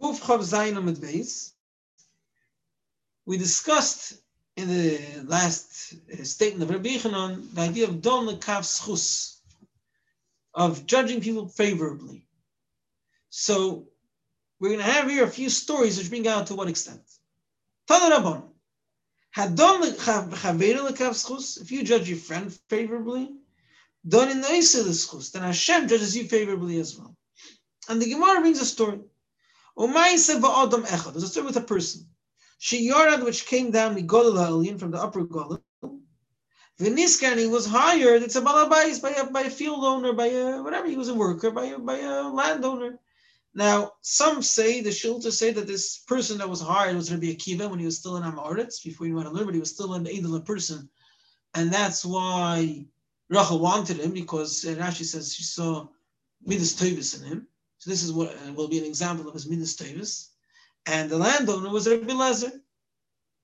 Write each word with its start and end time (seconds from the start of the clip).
We 0.00 0.12
discussed 3.36 4.14
in 4.56 4.68
the 4.68 5.00
last 5.24 5.94
uh, 6.12 6.24
statement 6.24 6.62
of 6.62 6.70
Rabbi 6.76 6.90
Yechanan 6.90 7.54
the 7.54 7.62
idea 7.62 7.88
of 7.88 8.00
Don 8.00 8.26
Lekav 8.26 8.62
Schus, 8.62 9.40
of 10.54 10.86
judging 10.86 11.20
people 11.20 11.48
favorably. 11.48 12.28
So 13.30 13.88
we're 14.60 14.70
going 14.70 14.80
to 14.80 14.84
have 14.84 15.10
here 15.10 15.24
a 15.24 15.30
few 15.30 15.50
stories 15.50 15.98
which 15.98 16.10
bring 16.10 16.28
out 16.28 16.46
to 16.48 16.54
what 16.54 16.68
extent. 16.68 17.02
Tana 17.86 18.16
Rabban. 18.16 18.42
If 21.60 21.70
you 21.70 21.84
judge 21.84 22.08
your 22.08 22.18
friend 22.18 22.52
favorably, 22.68 23.30
Don 24.06 24.30
in 24.30 24.40
the 24.40 24.52
then 25.32 25.42
Hashem 25.42 25.88
judges 25.88 26.16
you 26.16 26.24
favorably 26.24 26.80
as 26.80 26.96
well. 26.96 27.14
And 27.88 28.00
the 28.00 28.10
Gemara 28.10 28.40
brings 28.40 28.60
a 28.60 28.64
story. 28.64 29.00
There's 29.78 30.28
a 30.28 31.28
story 31.28 31.46
with 31.46 31.56
a 31.56 31.60
person. 31.60 32.06
She 32.58 32.90
Yorad, 32.90 33.24
which 33.24 33.46
came 33.46 33.70
down 33.70 33.94
Migolal 33.94 34.78
from 34.78 34.90
the 34.90 35.00
upper 35.00 35.24
Golal. 35.24 35.60
Viniska, 36.80 37.28
and 37.30 37.40
he 37.40 37.46
was 37.46 37.66
hired. 37.66 38.22
It's 38.22 38.36
a 38.36 38.40
balabais 38.40 39.00
by 39.00 39.10
a 39.10 39.30
by 39.30 39.42
a 39.42 39.50
field 39.50 39.84
owner, 39.84 40.12
by 40.12 40.26
a 40.26 40.62
whatever. 40.62 40.88
He 40.88 40.96
was 40.96 41.08
a 41.08 41.14
worker, 41.14 41.50
by 41.52 41.66
a 41.66 41.78
by 41.78 41.98
a 41.98 42.28
landowner. 42.28 42.98
Now, 43.54 43.92
some 44.00 44.42
say 44.42 44.80
the 44.80 44.90
Shilta 44.90 45.32
say 45.32 45.52
that 45.52 45.66
this 45.66 45.98
person 45.98 46.38
that 46.38 46.48
was 46.48 46.60
hired 46.60 46.96
was 46.96 47.10
Rabbi 47.10 47.26
Akiva 47.26 47.68
when 47.68 47.78
he 47.78 47.86
was 47.86 47.98
still 47.98 48.16
in 48.16 48.22
Amoritz, 48.22 48.82
before 48.84 49.06
he 49.06 49.12
went 49.12 49.28
to 49.28 49.34
learn, 49.34 49.46
but 49.46 49.54
he 49.54 49.60
was 49.60 49.70
still 49.70 49.94
an 49.94 50.04
Eidel 50.04 50.44
person, 50.44 50.88
and 51.54 51.72
that's 51.72 52.04
why 52.04 52.84
Rachel 53.28 53.58
wanted 53.58 53.98
him 53.98 54.12
because 54.12 54.64
Rashi 54.64 55.04
says 55.04 55.34
she 55.34 55.44
saw 55.44 55.88
Midas 56.44 56.74
Tevis 56.74 57.20
in 57.20 57.26
him. 57.26 57.48
So 57.78 57.90
this 57.90 58.02
is 58.02 58.12
what 58.12 58.34
uh, 58.34 58.52
will 58.52 58.68
be 58.68 58.78
an 58.78 58.84
example 58.84 59.28
of 59.28 59.34
his 59.34 59.48
Midas 59.48 59.76
Tevis. 59.76 60.30
And 60.86 61.10
the 61.10 61.18
landowner 61.18 61.70
was 61.70 61.88
Rabbi 61.88 62.12
Lezer, 62.12 62.52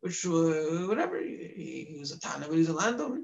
which 0.00 0.24
uh, 0.26 0.86
whatever 0.88 1.20
he, 1.20 1.86
he, 1.88 1.96
was 1.98 2.12
a 2.12 2.18
Tana, 2.18 2.46
but 2.48 2.56
he's 2.56 2.68
a 2.68 2.72
landowner. 2.72 3.22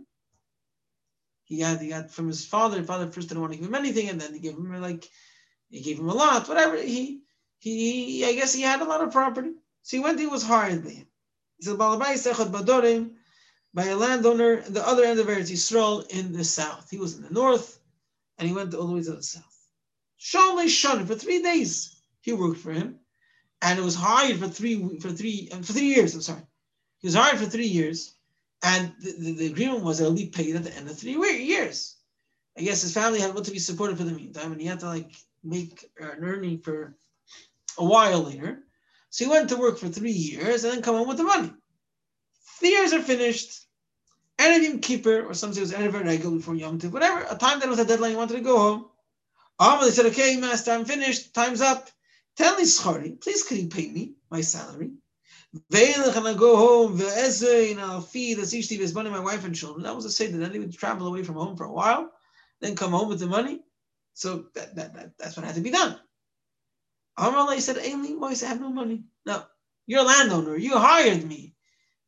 He 1.44 1.60
had 1.60 1.80
he 1.80 1.90
had 1.90 2.10
from 2.10 2.28
his 2.28 2.46
father. 2.46 2.78
His 2.78 2.86
father 2.86 3.10
first 3.10 3.28
didn't 3.28 3.40
want 3.40 3.52
to 3.52 3.58
give 3.58 3.66
him 3.66 3.74
anything, 3.74 4.08
and 4.08 4.20
then 4.20 4.32
he 4.32 4.40
gave 4.40 4.52
him 4.52 4.80
like 4.80 5.08
he 5.68 5.80
gave 5.80 5.98
him 5.98 6.08
a 6.08 6.14
lot, 6.14 6.48
whatever. 6.48 6.76
He 6.76 7.22
he 7.58 8.24
I 8.24 8.34
guess 8.34 8.54
he 8.54 8.62
had 8.62 8.80
a 8.80 8.84
lot 8.84 9.02
of 9.02 9.12
property. 9.12 9.50
So 9.82 9.96
he 9.96 10.02
went. 10.02 10.20
He 10.20 10.26
was 10.28 10.44
hired 10.44 10.84
by 10.84 10.90
him. 10.90 11.06
He 11.58 11.64
said 11.64 11.78
by 13.72 13.84
a 13.84 13.96
landowner 13.96 14.58
at 14.58 14.74
the 14.74 14.86
other 14.86 15.04
end 15.04 15.20
of 15.20 15.26
Eretz 15.26 15.50
Yisrael 15.50 16.08
in 16.10 16.32
the 16.32 16.44
south. 16.44 16.88
He 16.90 16.98
was 16.98 17.16
in 17.16 17.22
the 17.22 17.30
north, 17.30 17.78
and 18.38 18.48
he 18.48 18.54
went 18.54 18.74
all 18.74 18.86
the 18.86 18.94
way 18.94 19.02
to 19.02 19.12
the 19.12 19.22
south. 19.22 19.49
Shalom 20.22 20.66
Shana 20.66 21.06
for 21.06 21.14
three 21.14 21.40
days. 21.42 21.98
He 22.20 22.34
worked 22.34 22.60
for 22.60 22.72
him, 22.72 22.98
and 23.62 23.78
it 23.78 23.82
was 23.82 23.94
hired 23.94 24.38
for 24.38 24.48
three 24.48 24.98
for 24.98 25.10
three 25.10 25.48
uh, 25.50 25.56
for 25.56 25.72
three 25.72 25.94
years. 25.94 26.14
I'm 26.14 26.20
sorry, 26.20 26.42
he 26.98 27.06
was 27.06 27.14
hired 27.14 27.38
for 27.38 27.46
three 27.46 27.68
years, 27.68 28.14
and 28.62 28.92
the, 29.00 29.12
the, 29.18 29.32
the 29.32 29.46
agreement 29.46 29.82
was 29.82 29.96
that 29.96 30.04
he'll 30.04 30.14
be 30.14 30.26
paid 30.26 30.56
at 30.56 30.64
the 30.64 30.76
end 30.76 30.90
of 30.90 30.98
three 30.98 31.14
years. 31.14 31.96
I 32.58 32.60
guess 32.60 32.82
his 32.82 32.92
family 32.92 33.18
had 33.18 33.34
what 33.34 33.44
to 33.46 33.50
be 33.50 33.58
supported 33.58 33.96
for 33.96 34.04
the 34.04 34.12
meantime, 34.12 34.52
and 34.52 34.60
he 34.60 34.66
had 34.66 34.80
to 34.80 34.88
like 34.88 35.10
make 35.42 35.90
uh, 35.98 36.10
an 36.10 36.22
earning 36.22 36.58
for 36.58 36.94
a 37.78 37.84
while 37.84 38.20
later. 38.20 38.58
So 39.08 39.24
he 39.24 39.30
went 39.30 39.48
to 39.48 39.56
work 39.56 39.78
for 39.78 39.88
three 39.88 40.12
years 40.12 40.64
and 40.64 40.74
then 40.74 40.82
come 40.82 40.96
home 40.96 41.08
with 41.08 41.16
the 41.16 41.24
money. 41.24 41.50
The 42.60 42.68
years 42.68 42.92
are 42.92 43.00
finished. 43.00 43.58
Erev 44.36 44.62
Yom 44.64 44.80
Kippur, 44.80 45.24
or 45.24 45.32
some 45.32 45.54
say 45.54 45.60
it 45.60 45.62
was 45.62 45.72
Erev 45.72 46.04
Regel 46.04 46.32
before 46.32 46.54
Yom 46.56 46.78
Tov, 46.78 46.92
whatever, 46.92 47.26
a 47.30 47.36
time 47.36 47.60
that 47.60 47.70
was 47.70 47.78
a 47.78 47.86
deadline, 47.86 48.10
he 48.10 48.16
wanted 48.16 48.34
to 48.34 48.40
go 48.42 48.58
home. 48.58 48.89
They 49.60 49.90
said, 49.90 50.06
okay, 50.06 50.36
master, 50.38 50.72
I'm 50.72 50.84
finished, 50.84 51.34
time's 51.34 51.60
up. 51.60 51.90
Tell 52.36 52.56
me, 52.56 52.64
Schari, 52.64 53.20
please 53.20 53.42
can 53.42 53.58
you 53.58 53.68
pay 53.68 53.90
me 53.90 54.14
my 54.30 54.40
salary? 54.40 54.92
And 55.52 56.26
I 56.26 56.34
go 56.34 56.56
home, 56.56 57.00
I'll 57.00 58.00
feed 58.00 58.38
the 58.38 58.92
money, 58.94 59.10
my 59.10 59.20
wife 59.20 59.44
and 59.44 59.54
children. 59.54 59.82
That 59.84 59.96
was 59.96 60.04
a 60.04 60.10
say 60.10 60.28
that 60.28 60.38
then 60.38 60.52
he 60.52 60.60
would 60.60 60.72
travel 60.72 61.08
away 61.08 61.24
from 61.24 61.34
home 61.34 61.56
for 61.56 61.64
a 61.64 61.72
while, 61.72 62.10
then 62.60 62.76
come 62.76 62.92
home 62.92 63.08
with 63.08 63.20
the 63.20 63.26
money. 63.26 63.60
So 64.14 64.46
that, 64.54 64.76
that, 64.76 64.94
that 64.94 65.12
that's 65.18 65.36
what 65.36 65.46
had 65.46 65.56
to 65.56 65.60
be 65.60 65.70
done. 65.70 65.98
Amalai 67.18 67.60
said, 67.60 67.78
Aimee, 67.78 68.16
I 68.22 68.48
have 68.48 68.60
no 68.60 68.70
money. 68.70 69.04
No, 69.26 69.44
you're 69.86 70.00
a 70.00 70.04
landowner. 70.04 70.56
You 70.56 70.78
hired 70.78 71.24
me. 71.24 71.54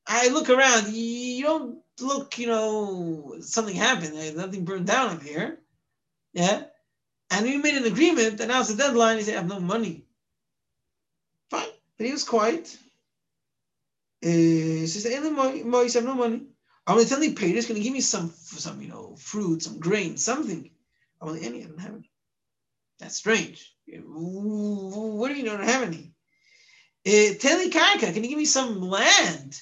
I 0.06 0.28
look 0.28 0.50
around. 0.50 0.92
You 0.92 1.44
don't 1.44 1.78
look, 2.00 2.38
you 2.38 2.46
know, 2.46 3.36
something 3.40 3.74
happened. 3.74 4.36
Nothing 4.36 4.64
burned 4.64 4.86
down 4.86 5.16
up 5.16 5.22
here. 5.22 5.58
Yeah. 6.32 6.64
And 7.32 7.46
we 7.46 7.56
made 7.56 7.74
an 7.74 7.86
agreement, 7.86 8.40
and 8.40 8.48
now 8.48 8.60
it's 8.60 8.68
the 8.68 8.76
deadline. 8.76 9.16
He 9.16 9.24
said, 9.24 9.34
I 9.34 9.38
have 9.38 9.48
no 9.48 9.58
money. 9.58 10.04
Fine. 11.50 11.66
But 11.96 12.06
he 12.06 12.12
was 12.12 12.24
quiet. 12.24 12.76
Uh, 14.22 14.28
he 14.28 14.86
says, 14.86 15.06
I 15.06 15.14
have 15.14 15.24
no 15.24 15.30
money. 15.32 15.62
I'm 15.62 15.70
going 15.70 17.04
to 17.04 17.08
tell 17.08 17.22
you, 17.22 17.34
Peter's 17.34 17.66
going 17.66 17.80
to 17.80 17.82
give 17.82 17.92
me 17.94 18.02
some, 18.02 18.30
some, 18.30 18.82
you 18.82 18.88
know, 18.88 19.16
fruit, 19.16 19.62
some 19.62 19.78
grain, 19.78 20.18
something. 20.18 20.70
I'm 21.20 21.32
like, 21.32 21.42
any, 21.42 21.62
I 21.62 21.68
don't 21.68 21.80
have 21.80 21.94
any. 21.94 22.10
That's 22.98 23.16
strange. 23.16 23.74
What 23.86 25.28
do 25.28 25.34
you 25.34 25.44
don't 25.44 25.64
have 25.64 25.82
any? 25.84 26.12
Uh, 27.06 27.34
Teli 27.38 27.72
can 27.72 28.22
you 28.22 28.28
give 28.28 28.38
me 28.38 28.44
some 28.44 28.80
land? 28.80 29.60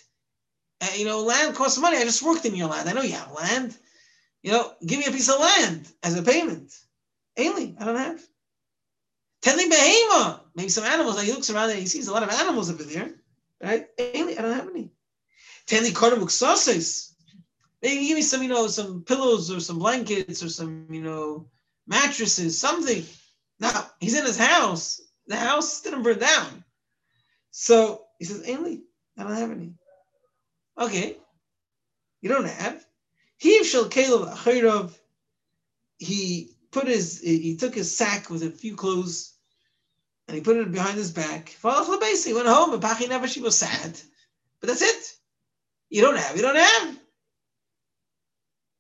Uh, 0.81 0.89
you 0.97 1.05
know, 1.05 1.23
land 1.23 1.55
costs 1.55 1.79
money. 1.79 1.99
I 1.99 2.05
just 2.05 2.23
worked 2.23 2.47
in 2.47 2.57
your 2.57 2.69
land. 2.69 2.89
I 2.89 2.93
know 2.95 3.03
you 3.03 3.13
have 3.13 3.33
land. 3.33 3.77
You 4.43 4.53
know, 4.53 4.73
give 4.85 4.99
me 4.99 5.07
a 5.07 5.13
piece 5.13 5.31
of 5.31 5.39
land 5.39 5.87
as 6.03 6.19
a 6.19 6.23
payment. 6.23 6.73
Ainley, 7.37 7.77
I 7.79 7.85
don't 7.85 7.97
have. 7.97 8.21
Teli 9.43 9.71
Behema, 9.71 10.41
maybe 10.55 10.69
some 10.69 10.85
animals. 10.85 11.17
Like 11.17 11.27
he 11.27 11.33
looks 11.33 11.51
around 11.51 11.71
and 11.71 11.79
he 11.79 11.87
sees 11.87 12.09
a 12.09 12.13
lot 12.13 12.23
of 12.23 12.31
animals 12.31 12.71
over 12.71 12.83
there. 12.83 13.15
Right? 13.63 13.87
Ainley, 13.99 14.39
I 14.39 14.43
don't 14.43 14.55
have 14.55 14.69
any. 14.69 14.91
Teli 15.67 15.93
Kordamuk 15.93 16.31
sauces. 16.31 17.15
Maybe 17.83 18.09
give 18.09 18.17
me 18.17 18.23
some, 18.23 18.43
you 18.43 18.49
know, 18.49 18.67
some 18.67 19.05
pillows 19.05 19.51
or 19.51 19.61
some 19.61 19.79
blankets 19.79 20.43
or 20.43 20.51
some, 20.51 20.87
you 20.91 21.01
know, 21.01 21.47
mattresses, 21.87 22.59
something. 22.59 23.05
Now 23.59 23.87
he's 24.01 24.19
in 24.19 24.27
his 24.27 24.39
house. 24.39 25.01
The 25.27 25.37
house 25.37 25.81
didn't 25.83 26.03
burn 26.03 26.19
down. 26.19 26.65
So 27.51 28.05
he 28.19 28.27
says, 28.27 28.47
Ainley, 28.47 28.83
I 29.17 29.23
don't 29.23 29.37
have 29.37 29.51
any. 29.51 29.75
Okay. 30.79 31.17
You 32.21 32.29
don't 32.29 32.47
have. 32.47 32.85
He 33.39 33.65
shall 33.65 33.89
Caleb 33.89 34.93
He 35.99 36.51
put 36.73 36.87
his 36.87 37.21
he 37.21 37.57
took 37.57 37.75
his 37.75 37.97
sack 37.97 38.31
with 38.31 38.43
a 38.43 38.51
few 38.51 38.77
clothes 38.77 39.35
and 40.29 40.37
he 40.37 40.43
put 40.43 40.57
it 40.57 40.73
behind 40.73 40.97
his 40.97 41.11
back. 41.11 41.49
He 41.49 42.35
went 42.35 42.47
home 42.47 42.73
and 42.73 42.83
Pachi 42.83 43.09
never 43.09 43.27
she 43.27 43.41
was 43.41 43.59
sad. 43.59 43.99
But 44.61 44.69
that's 44.69 44.83
it. 44.83 45.15
You 45.89 46.03
don't 46.03 46.17
have, 46.17 46.37
you 46.37 46.43
don't 46.43 46.57
have. 46.57 46.99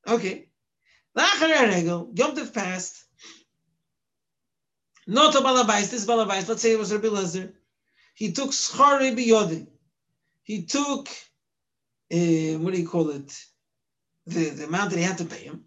Okay. 0.08 0.48
Yom 1.16 1.34
Tov 2.14 2.54
passed. 2.54 3.04
Not 5.06 5.34
a 5.34 5.38
balabais, 5.38 5.90
this 5.90 6.06
balabais, 6.06 6.48
let's 6.48 6.62
say 6.62 6.72
it 6.72 6.78
was 6.78 6.92
Rabbi 6.92 7.08
Lezer. 7.08 7.52
He 8.14 8.32
took 8.32 8.50
schari 8.50 9.16
biyodi. 9.16 9.66
He 10.44 10.64
took, 10.64 11.08
uh, 12.12 12.58
what 12.62 12.74
do 12.74 12.80
you 12.80 12.88
call 12.88 13.10
it? 13.10 13.36
The, 14.26 14.50
the 14.50 14.64
amount 14.64 14.90
that 14.90 14.98
he 14.98 15.02
had 15.02 15.18
to 15.18 15.24
pay 15.24 15.44
him. 15.44 15.64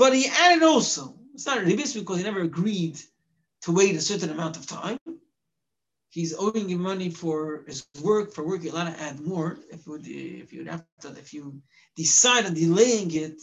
But 0.00 0.14
he 0.14 0.26
added 0.28 0.62
also, 0.62 1.14
it's 1.34 1.44
not 1.44 1.58
ribis 1.58 1.92
because 1.92 2.16
he 2.16 2.24
never 2.24 2.40
agreed 2.40 2.98
to 3.64 3.70
wait 3.70 3.96
a 3.96 4.00
certain 4.00 4.30
amount 4.30 4.56
of 4.56 4.66
time. 4.66 4.98
He's 6.08 6.34
owing 6.34 6.70
you 6.70 6.78
money 6.78 7.10
for 7.10 7.64
his 7.66 7.86
work. 8.00 8.32
For 8.32 8.42
work, 8.42 8.62
you're 8.62 8.72
allowed 8.72 8.94
to 8.94 8.98
add 8.98 9.20
more. 9.20 9.58
If 9.70 9.84
you 9.84 9.92
would, 9.92 10.06
if 10.06 10.54
you 10.54 10.64
have 10.64 10.86
to, 11.02 11.08
if 11.18 11.34
you 11.34 11.60
decide 11.96 12.46
on 12.46 12.54
delaying 12.54 13.14
it, 13.14 13.42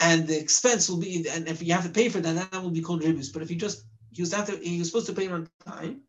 and 0.00 0.26
the 0.26 0.40
expense 0.40 0.88
will 0.88 1.00
be, 1.00 1.28
and 1.28 1.46
if 1.48 1.62
you 1.62 1.74
have 1.74 1.84
to 1.84 1.90
pay 1.90 2.08
for 2.08 2.20
that, 2.20 2.50
that 2.50 2.62
will 2.62 2.70
be 2.70 2.80
called 2.80 3.02
ribis. 3.02 3.30
But 3.30 3.42
if 3.42 3.50
you 3.50 3.56
just, 3.56 3.84
he 4.12 4.22
was 4.22 4.32
after, 4.32 4.56
he 4.56 4.78
was 4.78 4.88
supposed 4.88 5.08
to 5.08 5.12
pay 5.12 5.26
him 5.26 5.34
on 5.34 5.50
time, 5.66 6.00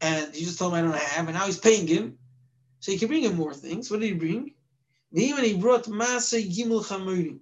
and 0.00 0.34
you 0.34 0.46
just 0.46 0.58
told 0.58 0.72
him 0.72 0.78
I 0.78 0.82
don't 0.90 0.98
have, 0.98 1.28
and 1.28 1.36
now 1.36 1.44
he's 1.44 1.58
paying 1.58 1.86
him, 1.86 2.16
so 2.80 2.90
he 2.90 2.96
can 2.96 3.08
bring 3.08 3.24
him 3.24 3.36
more 3.36 3.52
things. 3.52 3.90
What 3.90 4.00
did 4.00 4.06
he 4.06 4.14
bring? 4.14 4.54
Even 5.12 5.44
he 5.44 5.58
brought 5.58 5.84
masa 5.84 6.40
gimel 6.42 6.82
chamurim, 6.82 7.40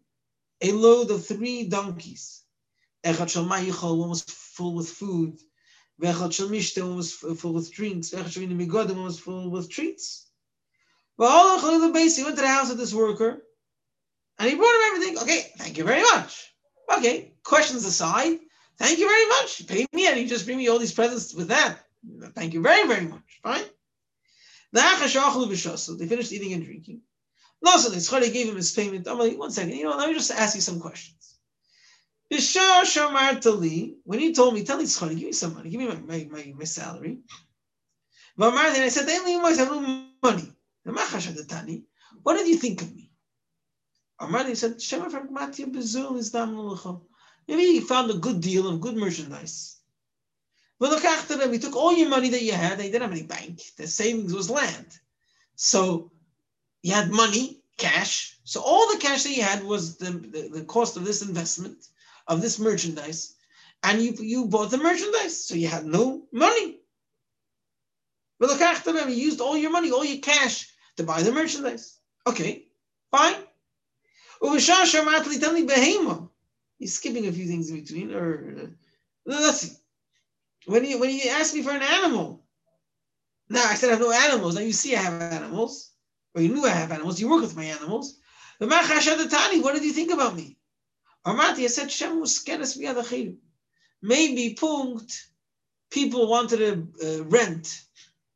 a 0.65 0.73
load 0.73 1.11
of 1.11 1.27
three 1.27 1.69
donkeys. 1.69 2.43
Echad 3.05 3.29
shel 3.29 3.47
one 3.47 4.09
was 4.09 4.23
full 4.23 4.75
with 4.75 4.89
food. 4.89 5.39
Vechad 6.01 6.33
shel 6.33 6.49
one 6.87 6.97
was 6.97 7.13
full 7.13 7.53
with 7.53 7.73
drinks. 7.73 8.11
Echad 8.11 8.31
shel 8.33 8.45
migodim, 8.45 8.97
one 8.97 9.05
was 9.05 9.19
full 9.19 9.51
with 9.51 9.69
treats. 9.71 10.31
He 11.17 11.25
went 11.25 12.37
to 12.37 12.43
the 12.43 12.49
house 12.49 12.71
of 12.71 12.79
this 12.79 12.95
worker, 12.95 13.43
and 14.39 14.49
he 14.49 14.57
brought 14.57 14.75
him 14.75 14.87
everything. 14.89 15.19
Okay, 15.19 15.41
thank 15.59 15.77
you 15.79 15.85
very 15.85 16.03
much. 16.03 16.53
Okay, 16.97 17.35
questions 17.45 17.85
aside, 17.85 18.39
thank 18.79 18.99
you 18.99 19.09
very 19.09 19.29
much. 19.29 19.61
You 19.61 19.67
paid 19.67 19.87
me 19.93 20.09
and 20.09 20.19
you 20.19 20.27
just 20.27 20.45
bring 20.47 20.59
me 20.59 20.69
all 20.69 20.79
these 20.79 20.95
presents 20.95 21.35
with 21.35 21.49
that. 21.49 21.79
Thank 22.35 22.53
you 22.55 22.63
very, 22.63 22.87
very 22.89 23.07
much. 23.07 23.41
Fine. 23.43 23.63
Right? 23.63 23.71
So 25.79 25.95
they 25.95 26.07
finished 26.07 26.33
eating 26.33 26.53
and 26.53 26.65
drinking. 26.65 27.01
No, 27.65 27.79
so 27.79 27.89
the 27.89 28.31
gave 28.31 28.49
him 28.49 28.57
his 28.57 28.73
payment. 28.73 29.09
I'm 29.09 29.19
like, 29.19 29.39
one 29.39 29.51
second, 29.51 29.73
you 29.73 29.85
know, 29.85 29.97
let 29.97 30.09
me 30.11 30.15
just 30.15 30.31
ask 30.31 30.55
you 30.55 30.61
some 30.61 30.81
questions. 30.81 31.39
Bishar 32.31 32.83
Shamartali, 32.83 33.95
when 34.05 34.19
he 34.19 34.35
told 34.35 34.53
me, 34.53 34.65
tell 34.65 34.77
me, 34.77 34.85
give 34.85 35.17
me 35.17 35.33
some 35.33 35.55
money, 35.55 35.71
give 35.71 35.81
me 35.81 35.89
my, 35.89 35.95
my, 35.95 36.29
my, 36.31 36.53
my 36.59 36.65
salary. 36.65 37.21
And 38.39 38.59
I 38.59 38.89
said, 38.89 39.09
I 39.09 39.53
have 39.53 39.71
no 39.71 39.81
money. 40.23 40.53
What 42.23 42.37
did 42.37 42.49
you 42.49 42.57
think 42.57 42.83
of 42.83 42.95
me? 42.95 43.11
Amar 44.21 44.55
said, 44.55 44.83
Shema 44.83 45.09
Matia 45.09 45.73
Bezul 45.73 46.19
is 46.19 46.35
Maybe 47.49 47.63
he 47.63 47.81
found 47.81 48.11
a 48.11 48.15
good 48.15 48.43
deal 48.43 48.69
of 48.69 48.83
good 48.83 48.97
merchandise. 48.97 49.79
But 50.79 50.91
look 50.91 51.05
after 51.05 51.37
them, 51.37 51.53
he 51.53 51.59
took 51.59 51.77
all 51.77 51.97
your 51.97 52.11
money 52.11 52.29
that 52.29 52.43
you 52.43 52.53
had, 52.53 52.79
he 52.79 52.91
didn't 52.91 53.03
have 53.03 53.13
any 53.13 53.23
bank. 53.23 53.63
The 53.79 53.87
savings 53.87 54.35
was 54.35 54.51
land. 54.51 54.89
So 55.57 56.11
you 56.85 56.93
had 56.93 57.11
money, 57.11 57.63
cash. 57.79 58.37
So 58.45 58.61
all 58.61 58.93
the 58.93 58.99
cash 58.99 59.23
that 59.23 59.35
you 59.35 59.43
had 59.43 59.65
was 59.65 59.97
the, 59.97 60.11
the, 60.11 60.51
the 60.53 60.65
cost 60.67 60.99
of 60.99 61.07
this 61.07 61.23
investment, 61.23 61.79
of 62.29 62.43
this 62.43 62.59
merchandise. 62.59 63.37
And 63.83 64.03
you, 64.03 64.13
you 64.21 64.45
bought 64.45 64.71
the 64.71 64.77
merchandise. 64.77 65.43
So 65.47 65.55
you 65.55 65.67
had 65.67 65.87
no 65.87 66.27
money. 66.31 66.81
You 68.39 69.15
used 69.15 69.41
all 69.41 69.57
your 69.57 69.71
money, 69.71 69.93
all 69.93 70.05
your 70.05 70.21
cash 70.21 70.71
to 70.99 71.05
buy 71.05 71.23
the 71.23 71.33
merchandise. 71.33 71.99
Okay, 72.27 72.67
fine. 73.11 73.37
He's 76.79 76.95
skipping 76.95 77.27
a 77.27 77.33
few 77.33 77.47
things 77.47 77.71
in 77.71 77.81
between. 77.81 78.13
Or 78.13 78.57
uh, 78.61 78.67
let's 79.25 79.61
see. 79.63 79.77
When 80.67 80.85
you 80.85 81.01
when 81.01 81.09
you 81.09 81.31
ask 81.31 81.55
me 81.55 81.63
for 81.63 81.71
an 81.71 81.83
animal, 81.83 82.45
now 83.49 83.65
I 83.65 83.75
said 83.75 83.89
I 83.89 83.93
have 83.93 84.01
no 84.01 84.13
animals. 84.13 84.55
Now 84.55 84.61
you 84.61 84.73
see 84.73 84.95
I 84.95 85.01
have 85.01 85.33
animals, 85.33 85.94
or 86.35 86.43
you 86.43 86.49
knew 86.55 86.67
I 86.67 86.71
have 86.71 86.93
animals. 86.93 87.21
You 87.21 87.31
work 87.31 87.43
with 87.43 87.57
my 87.57 87.65
animals. 87.65 88.19
What 88.59 89.75
did 89.75 89.85
you 89.85 89.93
think 89.93 90.13
about 90.13 90.37
me? 90.37 90.59
Armati, 91.27 91.65
I 91.65 91.69
said 91.69 91.91
Shem 91.91 92.21
was 92.21 92.45
Maybe 94.03 94.55
punkt. 94.55 95.27
People 95.91 96.29
wanted 96.29 96.59
to 96.59 97.21
uh, 97.21 97.25
rent 97.25 97.81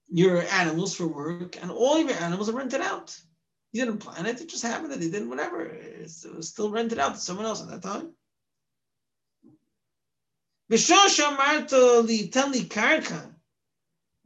your 0.09 0.43
animals 0.43 0.95
for 0.95 1.07
work, 1.07 1.61
and 1.61 1.71
all 1.71 1.99
your 1.99 2.13
animals 2.13 2.49
are 2.49 2.57
rented 2.57 2.81
out. 2.81 3.19
You 3.73 3.85
didn't 3.85 3.99
plan 3.99 4.27
it; 4.27 4.41
it 4.41 4.49
just 4.49 4.63
happened 4.63 4.93
that 4.93 5.01
they 5.01 5.11
didn't. 5.11 5.29
Whatever, 5.29 5.63
it 5.65 6.11
was 6.35 6.49
still 6.49 6.71
rented 6.71 6.99
out 6.99 7.15
to 7.15 7.21
someone 7.21 7.47
else 7.47 7.61
at 7.61 7.69
that 7.69 7.83
time. 7.83 8.15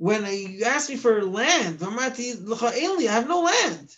When 0.03 0.27
you 0.27 0.65
ask 0.65 0.91
me 0.91 0.97
for 0.97 1.23
land, 1.23 1.79
I 1.81 1.91
have 1.93 3.29
no 3.29 3.43
land. 3.43 3.97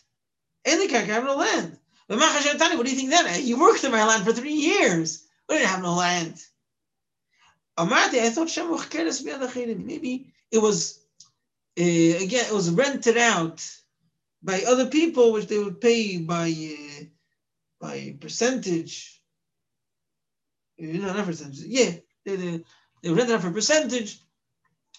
I 0.67 0.71
have 0.71 1.25
no 1.25 1.37
land. 1.37 1.79
What 2.09 2.85
do 2.85 2.91
you 2.91 2.97
think 2.99 3.09
then? 3.09 3.47
You 3.47 3.59
worked 3.59 3.85
in 3.85 3.91
my 3.91 4.05
land 4.05 4.23
for 4.25 4.35
three 4.35 4.53
years. 4.53 5.25
We 5.49 5.57
didn't 5.57 5.71
have 5.71 5.83
no 5.83 5.95
land. 5.95 6.39
I 7.79 7.87
thought 8.31 8.55
maybe 9.57 10.35
it 10.51 10.59
was 10.59 11.01
uh, 11.81 11.83
again, 11.83 12.47
it 12.49 12.53
was 12.55 12.71
rented 12.71 13.17
out 13.17 13.67
by 14.43 14.63
other 14.69 14.87
people, 14.87 15.33
which 15.33 15.47
they 15.47 15.59
would 15.59 15.81
pay 15.81 16.19
by 16.19 16.51
uh, 16.51 17.05
by 17.81 18.17
percentage. 18.21 19.23
You 20.77 20.99
know, 20.99 21.15
not 21.15 21.25
percentage. 21.25 21.61
Yeah, 21.61 21.93
they, 22.27 22.37
they, 22.37 22.65
they 23.03 23.11
rent 23.11 23.31
it 23.31 23.35
out 23.37 23.43
for 23.43 23.51
percentage. 23.53 24.21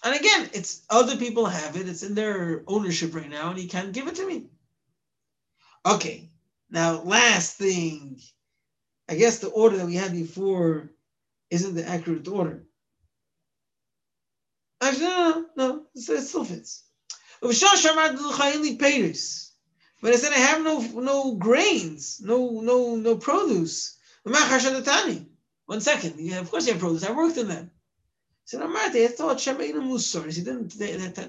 And 0.02 0.14
again, 0.14 0.50
it's 0.52 0.82
other 0.88 1.16
people 1.16 1.46
have 1.46 1.76
it. 1.76 1.88
It's 1.88 2.02
in 2.02 2.14
their 2.14 2.62
ownership 2.66 3.14
right 3.14 3.30
now, 3.30 3.50
and 3.50 3.58
he 3.58 3.66
can't 3.66 3.92
give 3.92 4.06
it 4.06 4.16
to 4.16 4.26
me. 4.26 4.46
Okay. 5.84 6.30
Now, 6.70 7.02
last 7.02 7.56
thing. 7.56 8.20
I 9.08 9.14
guess 9.14 9.38
the 9.38 9.48
order 9.48 9.76
that 9.78 9.86
we 9.86 9.94
had 9.94 10.12
before 10.12 10.90
isn't 11.50 11.74
the 11.74 11.88
accurate 11.88 12.26
order. 12.26 12.66
Actually, 14.80 15.06
no, 15.06 15.46
no, 15.56 15.66
no, 15.66 15.86
it 15.94 16.22
still 16.22 16.44
fits. 16.44 16.82
But 20.02 20.12
I 20.12 20.16
said 20.16 20.32
I 20.32 20.38
have 20.38 20.62
no 20.62 20.80
no 20.80 21.34
grains, 21.34 22.20
no 22.22 22.60
no 22.60 22.96
no 22.96 23.16
produce. 23.16 23.96
One 24.24 25.80
second, 25.80 26.14
yeah, 26.18 26.40
of 26.40 26.50
course 26.50 26.66
you 26.66 26.72
have 26.72 26.80
produce. 26.80 27.04
I 27.04 27.12
worked 27.12 27.38
in 27.38 27.48
them. 27.48 27.70
Said, 28.46 28.60
Amarti, 28.60 29.04
I 29.04 29.08
thought 29.08 29.38
Shemaina 29.38 29.82
Musar. 29.82 30.32
He 30.32 30.40
didn't 30.42 30.72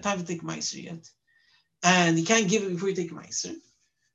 have 0.06 0.19
to 0.19 0.24
take 0.24 0.44
Meiser 0.44 0.84
yet. 0.84 1.10
And 1.84 2.16
he 2.16 2.24
can't 2.24 2.48
give 2.48 2.64
it 2.64 2.69
before 2.69 2.90
you 2.90 2.96
take 2.96 3.12
Meiser. 3.12 3.56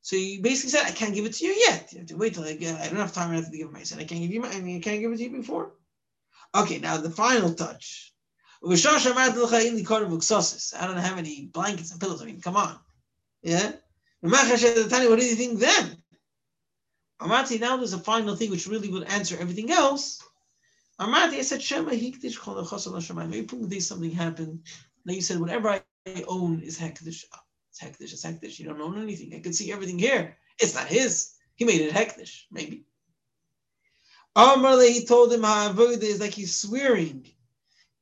So 0.02 0.16
he 0.16 0.40
basically 0.40 0.70
said, 0.70 0.87
I 0.87 0.93
can't 0.93 1.12
give 1.14 1.26
it 1.26 1.34
to 1.34 1.44
you 1.44 1.52
yet. 1.52 1.93
You 1.93 1.99
have 1.99 2.08
to 2.08 2.16
wait 2.16 2.34
till 2.34 2.44
I 2.44 2.54
get, 2.54 2.75
uh, 2.75 2.82
I 2.82 2.87
don't 2.87 2.96
have 2.96 3.12
time 3.12 3.32
enough 3.32 3.50
to 3.50 3.56
give 3.56 3.70
Meiser. 3.70 3.99
I 3.99 4.04
can't 4.04 4.20
give 4.20 4.31
you, 4.31 4.44
I 4.44 4.60
mean, 4.60 4.76
I 4.76 4.81
can't 4.81 5.00
give 5.00 5.12
it 5.12 5.16
to 5.16 5.22
you 5.25 5.31
before. 5.31 5.72
Okay, 6.54 6.78
now 6.78 6.96
the 6.96 7.10
final 7.10 7.52
touch. 7.54 8.12
I 8.64 8.69
don't 8.69 8.78
have 10.96 11.19
any 11.19 11.46
blankets 11.52 11.90
and 11.90 12.00
pillows. 12.00 12.22
I 12.22 12.26
mean, 12.26 12.40
come 12.40 12.56
on. 12.56 12.78
Yeah? 13.43 13.72
What 14.20 15.19
do 15.19 15.26
you 15.26 15.34
think 15.34 15.58
then? 15.58 15.96
Amati, 17.20 17.58
now 17.58 17.76
there's 17.76 17.94
a 17.94 17.99
final 17.99 18.37
thing 18.37 18.50
which 18.52 18.69
really 18.69 18.88
would 18.90 19.04
answer 19.04 19.37
everything 19.40 19.72
else. 19.72 20.22
Amati, 21.02 21.38
I 21.38 21.43
said, 21.43 21.60
Shema 21.60 21.90
Hikdish 21.90 22.38
Kol 22.38 22.64
Maybe 23.26 23.81
something 23.81 24.12
happened. 24.12 24.62
Now 25.04 25.14
you 25.14 25.20
said, 25.20 25.40
whatever 25.40 25.69
I 25.70 25.82
own 26.28 26.60
is 26.60 26.78
Hekdish. 26.78 27.25
It's 27.70 27.81
Hekdish, 27.81 28.12
it's 28.12 28.25
Hekdish. 28.25 28.60
You 28.60 28.66
don't 28.66 28.81
own 28.81 29.02
anything. 29.02 29.34
I 29.34 29.40
can 29.40 29.52
see 29.52 29.72
everything 29.72 29.99
here. 29.99 30.37
It's 30.60 30.76
not 30.76 30.87
his. 30.87 31.32
He 31.56 31.64
made 31.64 31.81
it 31.81 31.93
Hekdish, 31.93 32.43
maybe. 32.52 32.84
Amarle, 34.37 34.88
he 34.88 35.04
told 35.04 35.32
him 35.32 35.43
how 35.43 35.75
is 35.76 36.20
like 36.20 36.31
he's 36.31 36.56
swearing. 36.56 37.26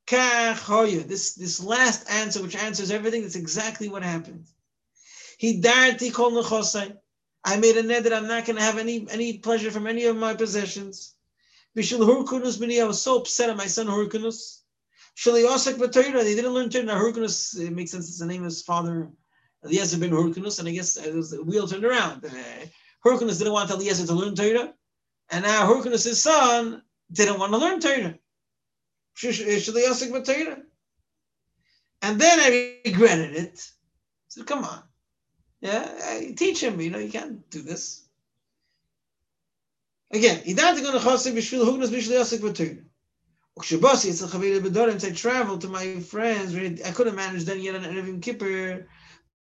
This, 0.06 1.35
this 1.35 1.62
last 1.62 2.11
answer, 2.11 2.43
which 2.43 2.56
answers 2.56 2.91
everything, 2.91 3.23
that's 3.23 3.37
exactly 3.37 3.88
what 3.88 4.02
happened. 4.02 4.44
He 5.38 5.62
darti 5.62 6.12
kol. 6.12 6.44
I 7.43 7.56
made 7.56 7.79
a 7.79 7.82
net 7.82 8.05
that 8.05 8.12
I'm 8.12 8.26
not 8.26 8.44
going 8.44 8.56
to 8.56 8.62
have 8.62 8.76
any, 8.76 9.06
any 9.11 9.38
pleasure 9.38 9.70
from 9.70 9.87
any 9.87 10.05
of 10.05 10.17
my 10.17 10.35
possessions. 10.35 11.14
Bishul 11.76 12.00
Hurkunus 12.00 12.58
Bini, 12.58 12.81
I 12.81 12.84
was 12.84 13.00
so 13.00 13.19
upset 13.19 13.50
at 13.50 13.56
my 13.56 13.67
son 13.67 13.87
Hurkunus. 13.87 14.62
Shali 15.17 15.46
Osak 15.46 15.75
Batoira, 15.75 16.22
they 16.22 16.34
didn't 16.34 16.52
learn 16.52 16.69
Torah. 16.69 16.84
Hurkunus, 16.87 17.58
it 17.58 17.70
makes 17.72 17.93
sense, 17.93 18.08
it's 18.08 18.19
the 18.19 18.26
name 18.26 18.40
of 18.40 18.46
his 18.46 18.62
father, 18.62 19.11
Eliezer 19.64 19.99
ben 19.99 20.11
Hurkunus, 20.11 20.58
and 20.58 20.69
I 20.69 20.72
guess 20.72 20.96
it 20.96 21.14
was, 21.14 21.31
the 21.31 21.44
wheel 21.44 21.69
turned 21.69 21.84
around. 21.84 22.25
Uh, 22.25 22.67
Hurkunus 23.05 23.38
didn't 23.38 23.52
want 23.52 23.70
Eliezer 23.70 24.06
to 24.06 24.14
learn 24.14 24.34
Torah, 24.34 24.75
and 25.31 25.44
now 25.44 25.72
Hurkunus' 25.72 26.14
son 26.17 26.82
didn't 27.12 27.38
want 27.38 27.52
to 27.52 27.58
learn 27.58 27.81
Torah. 27.81 28.19
And 32.02 32.21
then 32.21 32.40
I 32.40 32.78
regretted 32.85 33.37
it. 33.37 33.71
So 34.28 34.45
come 34.45 34.64
on. 34.64 34.83
Yeah, 35.61 35.87
I 36.04 36.35
teach 36.37 36.62
him, 36.62 36.80
you 36.80 36.90
know, 36.90 36.99
you 36.99 37.11
can't 37.11 37.49
do 37.50 37.61
this. 37.61 38.09
Again, 40.12 40.43
I 40.45 40.55
traveled 45.14 45.61
to 45.61 45.69
my 45.69 46.00
friends. 46.00 46.57
I 46.57 46.90
couldn't 46.90 47.14
manage 47.14 47.45
then 47.45 47.61
yet 47.61 47.76
on 47.76 47.85
Erevim 47.85 48.21
Kippur. 48.21 48.88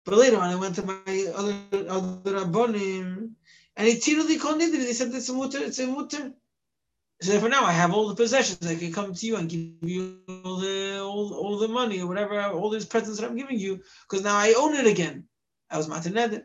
But 0.04 0.14
later 0.18 0.36
on, 0.36 0.50
I 0.50 0.54
went 0.54 0.76
to 0.76 0.82
my 0.82 1.32
other 1.34 1.54
other 1.88 2.32
Rabbonim, 2.32 3.30
and 3.76 3.88
he 3.88 3.94
tiruli 3.94 4.38
kondid. 4.38 4.72
They 4.72 4.92
said 4.92 5.12
it's 5.14 5.28
a 5.28 5.34
mutter, 5.34 5.58
it's 5.58 5.78
a 5.80 5.86
mutter. 5.86 6.32
So 7.20 7.38
for 7.38 7.48
now, 7.50 7.64
I 7.64 7.72
have 7.72 7.92
all 7.92 8.08
the 8.08 8.14
possessions. 8.14 8.66
I 8.66 8.76
can 8.76 8.92
come 8.92 9.12
to 9.12 9.26
you 9.26 9.36
and 9.36 9.50
give 9.50 9.60
you 9.82 10.20
all 10.44 10.56
the 10.56 11.00
all, 11.00 11.34
all 11.34 11.58
the 11.58 11.68
money 11.68 12.00
or 12.00 12.06
whatever, 12.06 12.40
all 12.42 12.70
these 12.70 12.86
presents 12.86 13.20
that 13.20 13.28
I'm 13.28 13.36
giving 13.36 13.58
you, 13.58 13.82
because 14.08 14.24
now 14.24 14.36
I 14.36 14.54
own 14.56 14.74
it 14.74 14.86
again. 14.86 15.24
I 15.70 15.76
was 15.76 15.88
mataned. 15.88 16.44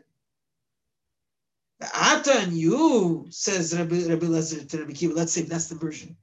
Ata 1.82 2.38
and 2.38 2.56
you, 2.56 3.26
says 3.30 3.76
Rabbi, 3.76 4.06
Rabbi 4.06 4.26
Lezer 4.26 4.68
to 4.68 4.78
Rabbi 4.78 4.92
Kiva. 4.92 5.14
Let's 5.14 5.32
say 5.32 5.42
that's 5.42 5.68
the 5.68 5.74
version. 5.74 6.16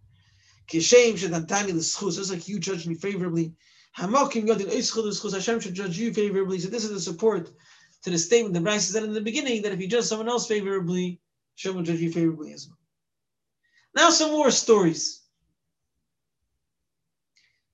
Kishem 0.68 1.14
shadantani 1.14 1.74
l'schus. 1.74 2.16
Just 2.16 2.32
like 2.32 2.48
you 2.48 2.60
judge 2.60 2.88
me 2.88 2.96
favorably. 2.96 3.54
Hamakim 3.98 4.48
yodin 4.48 4.72
oischul 4.72 5.06
l'schus. 5.06 5.34
Hashem 5.34 5.60
should 5.60 5.76
judge 5.76 5.98
you 5.98 6.14
favorably. 6.14 6.60
So 6.60 6.70
this 6.70 6.84
is 6.84 6.92
the 6.92 7.00
support 7.00 7.52
to 8.04 8.10
the 8.10 8.18
statement 8.18 8.56
that 8.56 8.64
Bryce 8.64 8.88
said 8.90 9.04
in 9.04 9.14
the 9.14 9.22
beginning 9.22 9.62
that 9.62 9.72
if 9.72 9.80
you 9.80 9.88
judge 9.88 10.06
someone 10.06 10.28
else 10.28 10.48
favorably, 10.48 11.22
Hashem 11.58 11.76
will 11.76 11.84
judge 11.84 12.00
you 12.00 12.12
favorably 12.12 12.54
as 12.54 12.68
well. 12.68 12.78
Now 13.96 14.10
some 14.10 14.32
more 14.32 14.50
stories. 14.50 15.22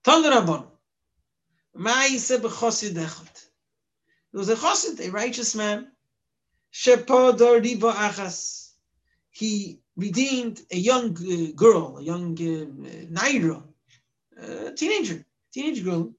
Tandrabon. 0.03 0.67
Ma'ise 1.77 2.39
b'chosid 2.39 2.93
echot. 2.93 3.45
There 4.33 4.39
was 4.39 4.49
a 4.49 4.55
chosid, 4.55 4.99
a 4.99 5.11
righteous 5.11 5.55
man. 5.55 5.91
Shepodor 6.73 7.63
riva 7.63 7.91
achas. 7.91 8.71
He 9.31 9.81
redeemed 9.95 10.61
a 10.71 10.77
young 10.77 11.15
uh, 11.17 11.51
girl, 11.55 11.97
a 11.97 12.03
young 12.03 12.33
uh, 12.33 13.05
naira, 13.11 13.63
a 14.37 14.71
teenager, 14.71 15.25
teenage 15.53 15.83
girl. 15.83 16.13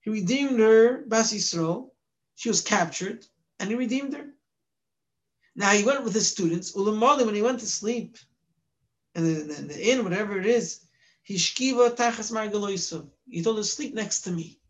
He 0.00 0.10
redeemed 0.10 0.58
her, 0.60 1.04
Bas 1.06 1.32
Yisrael. 1.32 1.90
She 2.36 2.48
was 2.48 2.60
captured, 2.60 3.26
and 3.58 3.68
he 3.68 3.74
redeemed 3.76 4.14
her. 4.14 4.26
Now 5.56 5.72
he 5.72 5.84
went 5.84 6.04
with 6.04 6.14
his 6.14 6.28
students. 6.30 6.72
Ulamali, 6.76 7.26
when 7.26 7.34
he 7.34 7.42
went 7.42 7.60
to 7.60 7.66
sleep, 7.66 8.16
and 9.14 9.26
the, 9.26 9.54
the, 9.54 9.62
the 9.62 9.90
inn, 9.90 10.04
whatever 10.04 10.38
it 10.38 10.46
is, 10.46 10.86
Hishkiva 11.28 11.96
tachas 11.96 12.32
margaloisav. 12.32 13.08
He 13.28 13.42
told 13.42 13.56
her, 13.56 13.62
sleep 13.64 13.94
next 13.94 14.22
to 14.22 14.30
me. 14.30 14.60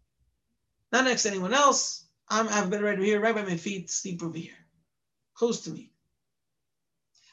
Not 0.91 1.05
next 1.05 1.25
to 1.25 1.29
anyone 1.29 1.53
else. 1.53 2.07
I'm, 2.29 2.49
I've 2.49 2.71
been 2.71 2.83
right 2.83 2.95
over 2.95 3.05
here, 3.05 3.21
right 3.21 3.35
by 3.35 3.43
my 3.43 3.57
feet, 3.57 3.91
sleep 3.91 4.23
over 4.23 4.37
here. 4.37 4.57
Close 5.39 5.61
to 5.63 5.71
me. 5.71 5.93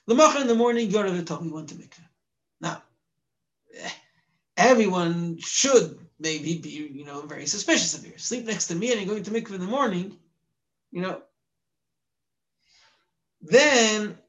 Lamacha 0.08 0.42
in 0.42 0.48
the 0.48 0.54
morning, 0.54 0.90
Yorav 0.90 1.26
told 1.26 1.44
me 1.44 1.52
went 1.52 1.70
to 1.70 1.76
mikveh. 1.76 2.08
Now, 2.62 2.84
eh, 3.76 3.90
everyone 4.56 5.40
should 5.40 5.98
maybe 6.20 6.60
be, 6.60 6.70
you 6.70 7.04
know, 7.04 7.22
very 7.22 7.48
suspicious 7.48 7.98
of 7.98 8.06
you. 8.06 8.14
Sleep 8.18 8.46
next 8.46 8.68
to 8.68 8.76
me 8.76 8.92
and 8.92 9.02
you're 9.02 9.10
going 9.10 9.24
to 9.24 9.32
mikveh 9.32 9.56
in 9.56 9.62
the 9.62 9.66
morning, 9.66 10.18
you 10.92 11.02
know. 11.02 11.24
Then 13.42 14.20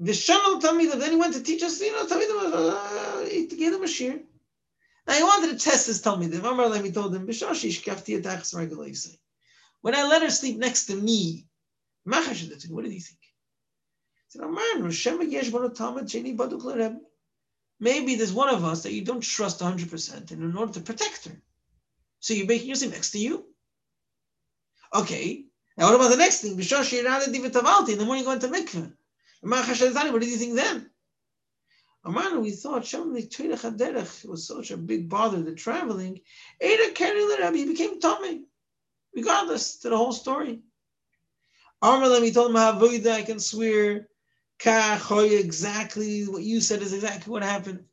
the 0.00 0.12
Shanal 0.12 0.60
Talmid, 0.60 0.98
then 0.98 1.12
he 1.12 1.16
went 1.16 1.34
to 1.34 1.42
teach 1.42 1.62
us, 1.62 1.80
you 1.80 1.92
know, 1.92 2.04
Talmid, 2.04 2.28
uh, 2.32 3.24
he 3.26 3.46
gave 3.46 3.72
him 3.72 3.84
a 3.84 3.88
shear. 3.88 4.20
Now 5.06 5.14
he 5.14 5.22
wanted 5.22 5.56
to 5.56 5.64
test 5.64 5.86
his 5.86 6.02
Talmid. 6.02 6.32
He 6.84 6.90
told 6.90 7.14
him, 7.14 7.28
when 9.82 9.94
I 9.94 10.06
let 10.08 10.22
her 10.22 10.30
sleep 10.30 10.58
next 10.58 10.86
to 10.86 10.96
me, 10.96 11.46
what 12.04 12.82
did 12.82 12.92
he 12.92 13.00
think? 13.00 13.18
He 14.32 14.38
said, 14.38 14.42
Maybe 17.80 18.14
there's 18.14 18.32
one 18.32 18.48
of 18.48 18.64
us 18.64 18.82
that 18.82 18.92
you 18.92 19.04
don't 19.04 19.20
trust 19.20 19.60
100%, 19.60 20.30
and 20.30 20.42
in 20.42 20.56
order 20.56 20.72
to 20.74 20.80
protect 20.80 21.26
her, 21.26 21.42
so 22.20 22.34
you're 22.34 22.46
making 22.46 22.74
sleep 22.74 22.92
next 22.92 23.10
to 23.10 23.18
you. 23.18 23.44
Okay, 24.94 25.44
now 25.76 25.86
what 25.86 25.94
about 25.96 26.10
the 26.10 26.16
next 26.16 26.42
thing? 26.42 26.52
In 26.52 26.58
the 26.58 28.04
morning 28.04 28.24
going 28.24 28.38
to 28.40 28.48
mikveh. 28.48 28.92
What 29.42 30.20
did 30.20 30.30
you 30.30 30.36
think 30.36 30.54
then? 30.54 30.90
Amanu, 32.04 32.42
we 32.42 32.50
thought 32.52 32.84
Shem 32.84 33.12
was 33.12 34.46
such 34.46 34.70
a 34.70 34.76
big 34.76 35.08
bother, 35.08 35.42
the 35.42 35.54
traveling. 35.54 36.20
He 36.60 37.64
became 37.64 38.00
Tommy, 38.00 38.44
regardless 39.14 39.76
to 39.78 39.88
the 39.88 39.96
whole 39.96 40.12
story. 40.12 40.62
Amalem, 41.82 42.24
he 42.24 42.32
told 42.32 42.50
him, 42.50 42.56
I 42.56 43.22
can 43.22 43.40
swear, 43.40 44.08
exactly 44.64 46.24
what 46.24 46.42
you 46.42 46.60
said 46.60 46.82
is 46.82 46.92
exactly 46.92 47.30
what 47.30 47.42
happened. 47.42 47.84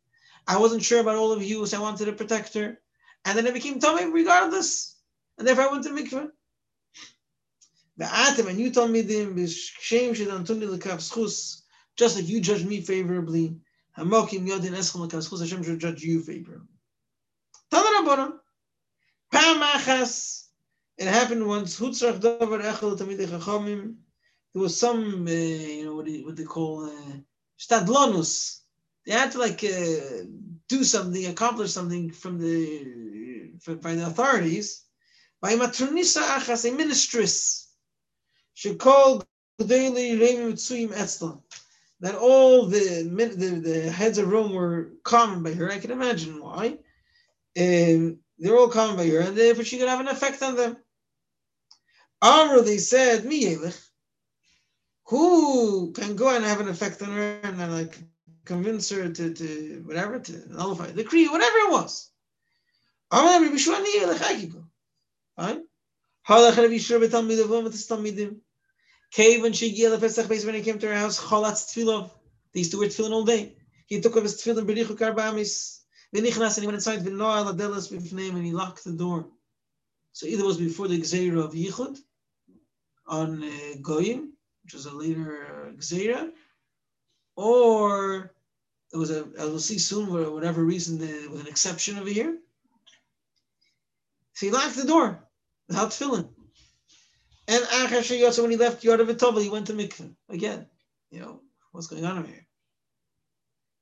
I 0.48 0.58
wasn't 0.58 0.84
sure 0.84 1.00
about 1.02 1.16
all 1.16 1.32
of 1.32 1.44
you, 1.44 1.66
so 1.66 1.78
I 1.78 1.82
wanted 1.82 2.06
to 2.06 2.14
protect 2.14 2.54
her. 2.54 2.80
And 3.26 3.38
then 3.38 3.48
it 3.48 3.54
became 3.54 3.80
Tommy 3.80 4.06
regardless. 4.06 4.96
And 5.38 5.48
therefore 5.48 5.66
I 5.66 5.72
went 5.72 5.84
to 5.86 5.90
mikveh. 5.90 6.30
The 7.98 8.06
and 8.48 8.60
you 8.60 8.72
told 8.72 8.92
me 8.92 9.02
schus, 11.02 11.62
just 11.98 12.16
like 12.16 12.30
you 12.30 12.40
judge 12.40 12.64
me 12.64 12.82
favorably. 12.82 13.58
Hashem 13.96 15.64
should 15.64 15.80
judge 15.80 16.02
you 16.02 16.22
favorably. 16.22 16.68
Tana 17.72 18.08
Rabbana, 18.08 18.40
Pam 19.32 19.62
achas, 19.62 20.49
it 21.00 21.08
happened 21.08 21.48
once, 21.48 21.78
there 24.54 24.62
was 24.62 24.80
some, 24.80 25.28
uh, 25.28 25.32
you 25.32 25.86
know, 25.86 25.96
what, 25.96 26.06
do 26.06 26.26
what 26.26 26.36
they 26.36 26.44
call, 26.44 26.86
uh. 26.86 27.18
They 29.06 29.14
had 29.14 29.32
to 29.32 29.40
like 29.40 29.64
uh, 29.64 30.26
do 30.68 30.84
something, 30.84 31.26
accomplish 31.26 31.72
something 31.72 32.12
from 32.12 32.38
the, 32.38 33.52
by 33.82 33.96
the 33.96 34.08
authorities. 34.08 34.84
By 35.42 35.56
matronisa 35.56 36.22
achas, 36.22 36.70
a 36.70 36.76
mistress, 36.76 37.74
Shekol 38.58 39.24
daily 39.66 40.18
that 42.02 42.16
all 42.16 42.66
the, 42.66 43.04
the, 43.38 43.62
the 43.64 43.92
heads 43.92 44.18
of 44.18 44.30
Rome 44.30 44.54
were 44.54 44.94
common 45.04 45.44
by 45.44 45.54
her. 45.54 45.72
I 45.72 45.80
can 45.80 45.92
imagine 45.92 46.42
why. 46.42 46.78
Um, 47.58 48.20
they're 48.38 48.58
all 48.58 48.70
common 48.70 48.96
by 48.98 49.08
her, 49.08 49.20
and 49.20 49.38
therefore 49.38 49.64
she 49.66 49.78
could 49.78 49.90
have 49.90 50.00
an 50.00 50.08
effect 50.08 50.42
on 50.42 50.56
them. 50.56 50.78
Amr, 52.22 52.62
they 52.62 52.78
said, 52.78 53.26
Mi 53.26 53.58
who 55.06 55.92
can 55.94 56.16
go 56.16 56.36
and 56.36 56.46
have 56.46 56.60
an 56.60 56.68
effect 56.68 57.02
on 57.02 57.10
her 57.10 57.40
and 57.44 57.60
then 57.60 57.72
like 57.72 57.98
convince 58.46 58.90
her 58.90 59.10
to, 59.10 59.34
to 59.34 59.84
whatever, 59.86 60.20
to 60.20 60.54
nullify 60.54 60.88
the 60.88 61.04
decree, 61.04 61.28
whatever 61.28 61.58
it 61.58 61.72
was. 61.72 62.12
Amr, 63.12 63.58
Fine. 65.36 65.64
Cave 69.12 69.42
when 69.42 69.54
she 69.54 69.88
the 69.88 69.98
Pesach 69.98 70.30
base 70.30 70.46
when 70.46 70.54
he 70.54 70.62
came 70.62 70.78
to 70.78 70.88
her 70.88 70.96
house, 70.96 71.20
cholatz 71.20 71.74
tefillah. 71.74 72.12
They 72.54 72.60
used 72.60 72.72
to 72.72 72.78
wear 72.78 72.90
tefillin 72.90 73.12
all 73.12 73.24
day. 73.24 73.56
He 73.88 74.00
took 74.02 74.16
off 74.16 74.24
his 74.24 74.40
tefillin, 74.40 74.68
berichu 74.68 74.96
karbamis. 74.96 75.80
V'nichnas, 76.14 76.58
and 76.58 76.64
he 76.64 76.68
went 76.68 76.76
inside, 76.76 77.00
v'noah 77.00 77.54
ladelas 77.54 77.92
and 77.92 78.46
he 78.46 78.52
locked 78.52 78.84
the 78.84 78.92
door. 78.92 79.28
So 80.12 80.28
either 80.28 80.46
was 80.46 80.58
before 80.58 80.88
the 80.88 81.00
Gzeira 81.00 81.46
of 81.46 81.54
Yichud, 81.54 82.00
on 83.10 83.44
uh, 83.44 83.76
Goyim, 83.82 84.34
which 84.64 84.74
was 84.74 84.86
a 84.86 84.96
later 84.96 85.46
uh, 85.46 85.72
Gzeira, 85.72 86.32
or 87.36 88.32
it 88.94 88.98
was 88.98 89.12
a, 89.12 89.28
as 89.38 89.50
we'll 89.50 89.60
see 89.60 89.80
soon, 89.80 90.08
for 90.08 90.32
whatever 90.32 90.64
reason, 90.64 91.00
there 91.00 91.30
was 91.30 91.42
an 91.42 91.48
exception 91.48 91.98
over 91.98 92.10
here. 92.10 92.38
So 94.34 94.46
he 94.46 94.52
locked 94.52 94.76
the 94.76 94.86
door 94.86 95.24
without 95.68 95.90
tefillin. 95.90 96.30
And 97.48 97.64
Achar 97.64 98.00
Sheyotza, 98.00 98.42
when 98.42 98.52
he 98.52 98.58
left 98.58 98.84
Yodav 98.84 99.08
Tova, 99.16 99.42
he 99.42 99.50
went 99.50 99.68
to 99.68 99.74
mikveh 99.74 100.14
again. 100.30 100.68
You 101.12 101.20
know, 101.22 101.42
what's 101.72 101.88
going 101.88 102.06
on 102.06 102.20
over 102.20 102.28
here? 102.28 102.46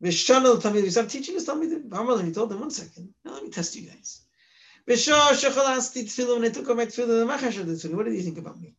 Vishanal 0.02 0.62
Tamid, 0.62 0.84
we 0.84 0.90
start 0.90 1.10
teaching 1.10 1.36
us. 1.36 1.46
Barmal, 1.46 2.24
he 2.24 2.32
told 2.32 2.50
them, 2.50 2.60
one 2.62 2.72
second, 2.72 3.14
now 3.26 3.34
let 3.34 3.44
me 3.44 3.50
test 3.50 3.76
you 3.76 3.90
guys. 3.90 4.22
The 4.86 4.94
of 4.94 5.58
what 7.98 8.06
did 8.06 8.14
you 8.14 8.22
think 8.22 8.38
about 8.38 8.62
me? 8.62 8.76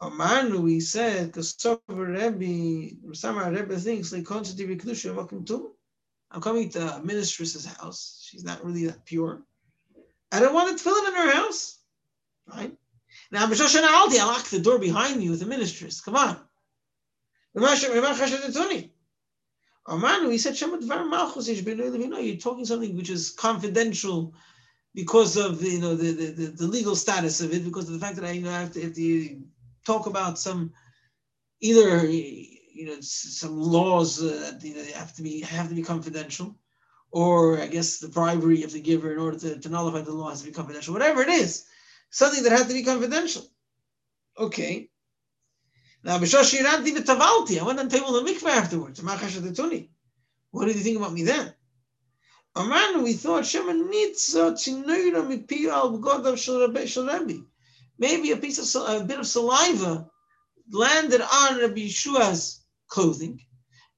Amanu, 0.00 0.60
we 0.60 0.80
said, 0.80 1.32
Sofer 1.32 1.80
Rebbe, 1.88 3.14
Sama 3.14 3.50
Rebbe 3.50 3.76
thinks, 3.78 4.12
like, 4.12 4.24
constantly 4.24 4.76
Kedusha, 4.76 5.14
welcome 5.14 5.44
to 5.46 5.76
I'm 6.30 6.40
coming 6.40 6.68
to 6.70 6.96
a 6.96 7.02
mistress's 7.02 7.64
house. 7.64 8.26
She's 8.28 8.44
not 8.44 8.64
really 8.64 8.86
that 8.86 9.04
pure. 9.04 9.42
I 10.32 10.40
don't 10.40 10.54
want 10.54 10.76
to 10.76 10.82
fill 10.82 10.94
it 10.94 11.08
in 11.08 11.14
her 11.14 11.32
house. 11.32 11.78
Right? 12.52 12.76
Now, 13.30 13.46
B'Shoshan 13.46 13.86
Aldi, 13.86 14.18
I 14.18 14.26
locked 14.26 14.50
the 14.50 14.58
door 14.60 14.78
behind 14.78 15.18
me 15.18 15.30
with 15.30 15.40
the 15.40 15.46
ministers. 15.46 16.00
Come 16.00 16.16
on. 16.16 16.38
Amanu, 19.88 20.30
he 20.30 20.38
said, 20.38 20.60
You're 20.60 22.36
talking 22.36 22.64
something 22.64 22.96
which 22.96 23.08
is 23.08 23.30
confidential 23.30 24.34
because 24.94 25.36
of 25.36 25.62
you 25.62 25.80
know 25.80 25.94
the, 25.94 26.12
the, 26.12 26.46
the, 26.46 26.66
legal 26.66 26.96
status 26.96 27.40
of 27.40 27.52
it, 27.54 27.64
because 27.64 27.86
of 27.88 27.94
the 27.94 28.00
fact 28.00 28.16
that 28.16 28.24
I 28.24 28.32
you 28.32 28.42
know 28.42 28.50
have 28.50 28.72
to, 28.72 28.82
have 28.82 28.94
to 28.94 29.40
talk 29.86 30.06
about 30.06 30.38
some 30.38 30.72
either 31.60 32.06
you 32.06 32.86
know 32.86 32.96
some 33.00 33.58
laws 33.58 34.18
that 34.18 34.62
you 34.62 34.74
know, 34.74 34.84
have 34.94 35.14
to 35.14 35.22
be 35.22 35.40
have 35.40 35.68
to 35.68 35.74
be 35.74 35.82
confidential, 35.82 36.56
or 37.10 37.60
I 37.60 37.68
guess 37.68 37.98
the 37.98 38.08
bribery 38.08 38.64
of 38.64 38.72
the 38.72 38.80
giver 38.80 39.12
in 39.12 39.18
order 39.18 39.38
to, 39.38 39.60
to 39.60 39.68
nullify 39.68 40.02
the 40.02 40.12
law 40.12 40.30
has 40.30 40.40
to 40.40 40.46
be 40.46 40.52
confidential. 40.52 40.92
Whatever 40.92 41.22
it 41.22 41.28
is, 41.28 41.64
something 42.10 42.42
that 42.42 42.52
had 42.52 42.68
to 42.68 42.74
be 42.74 42.82
confidential. 42.82 43.46
Okay. 44.38 44.90
Now, 46.04 46.18
Bishoshi 46.18 46.58
Ranti 46.62 46.92
Vitavalti, 46.94 47.58
I 47.58 47.64
went 47.64 47.80
on 47.80 47.88
table 47.88 48.12
the 48.12 48.30
mikveh 48.30 48.48
afterwards. 48.48 49.02
What 49.02 50.66
did 50.66 50.76
you 50.76 50.82
think 50.82 50.98
about 50.98 51.12
me 51.12 51.24
then? 51.24 51.52
Aman, 52.54 53.02
we 53.02 53.12
thought 53.14 53.44
Shema 53.44 53.72
Nitza 53.72 54.52
Tzinoira 54.52 55.26
Mipi 55.26 55.68
al 55.68 55.98
Godav 55.98 56.38
Shal 56.38 56.68
Maybe 57.98 58.30
a 58.32 58.36
piece 58.36 58.76
of 58.76 59.00
a 59.00 59.04
bit 59.04 59.18
of 59.18 59.26
saliva 59.26 60.06
landed 60.70 61.20
on 61.20 61.60
Rabbi 61.60 61.86
Yeshua's 61.86 62.64
clothing, 62.88 63.40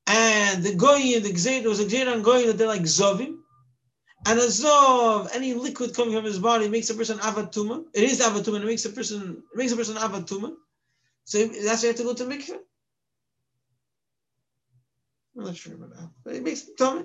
and 0.07 0.63
the 0.63 0.75
goyim, 0.75 1.23
the 1.23 1.33
gzeir, 1.33 1.65
was 1.65 1.81
a 1.81 2.11
on 2.11 2.23
goy 2.23 2.47
that 2.47 2.59
they're 2.59 2.67
like 2.67 2.83
zovim, 2.83 3.39
and 4.27 4.39
a 4.39 4.47
zov, 4.47 5.29
any 5.35 5.55
liquid 5.55 5.95
coming 5.95 6.15
from 6.15 6.25
his 6.25 6.39
body 6.39 6.69
makes 6.69 6.91
a 6.91 6.95
person 6.95 7.19
avatuma. 7.19 7.85
It 7.95 8.05
is 8.05 8.21
avatuma. 8.21 8.61
It 8.61 8.67
makes 8.67 8.85
a 8.85 8.91
person 8.91 9.43
it 9.53 9.57
makes 9.57 9.73
a 9.73 9.77
person 9.77 9.97
avatuma. 9.97 10.55
So 11.25 11.47
that's 11.47 11.83
why 11.83 11.89
you 11.89 11.89
have 11.89 11.97
to 11.97 12.03
go 12.05 12.15
to 12.15 12.25
mikveh. 12.25 12.59
I'm 15.37 15.45
not 15.45 15.57
sure 15.57 15.75
about 15.75 15.91
that, 15.91 16.11
but 16.25 16.35
it 16.35 16.43
makes 16.43 16.67
tummy. 16.77 17.05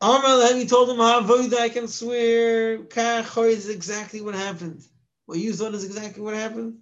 Amar 0.00 0.54
he 0.54 0.66
told 0.66 0.90
him, 0.90 0.96
how 0.98 1.20
I 1.58 1.68
can 1.68 1.88
swear, 1.88 2.78
Kachoy 2.78 3.50
is 3.50 3.68
exactly 3.68 4.20
what 4.20 4.34
happened. 4.34 4.82
What 5.26 5.38
you 5.38 5.52
thought 5.52 5.74
is 5.74 5.84
exactly 5.84 6.22
what 6.22 6.34
happened. 6.34 6.78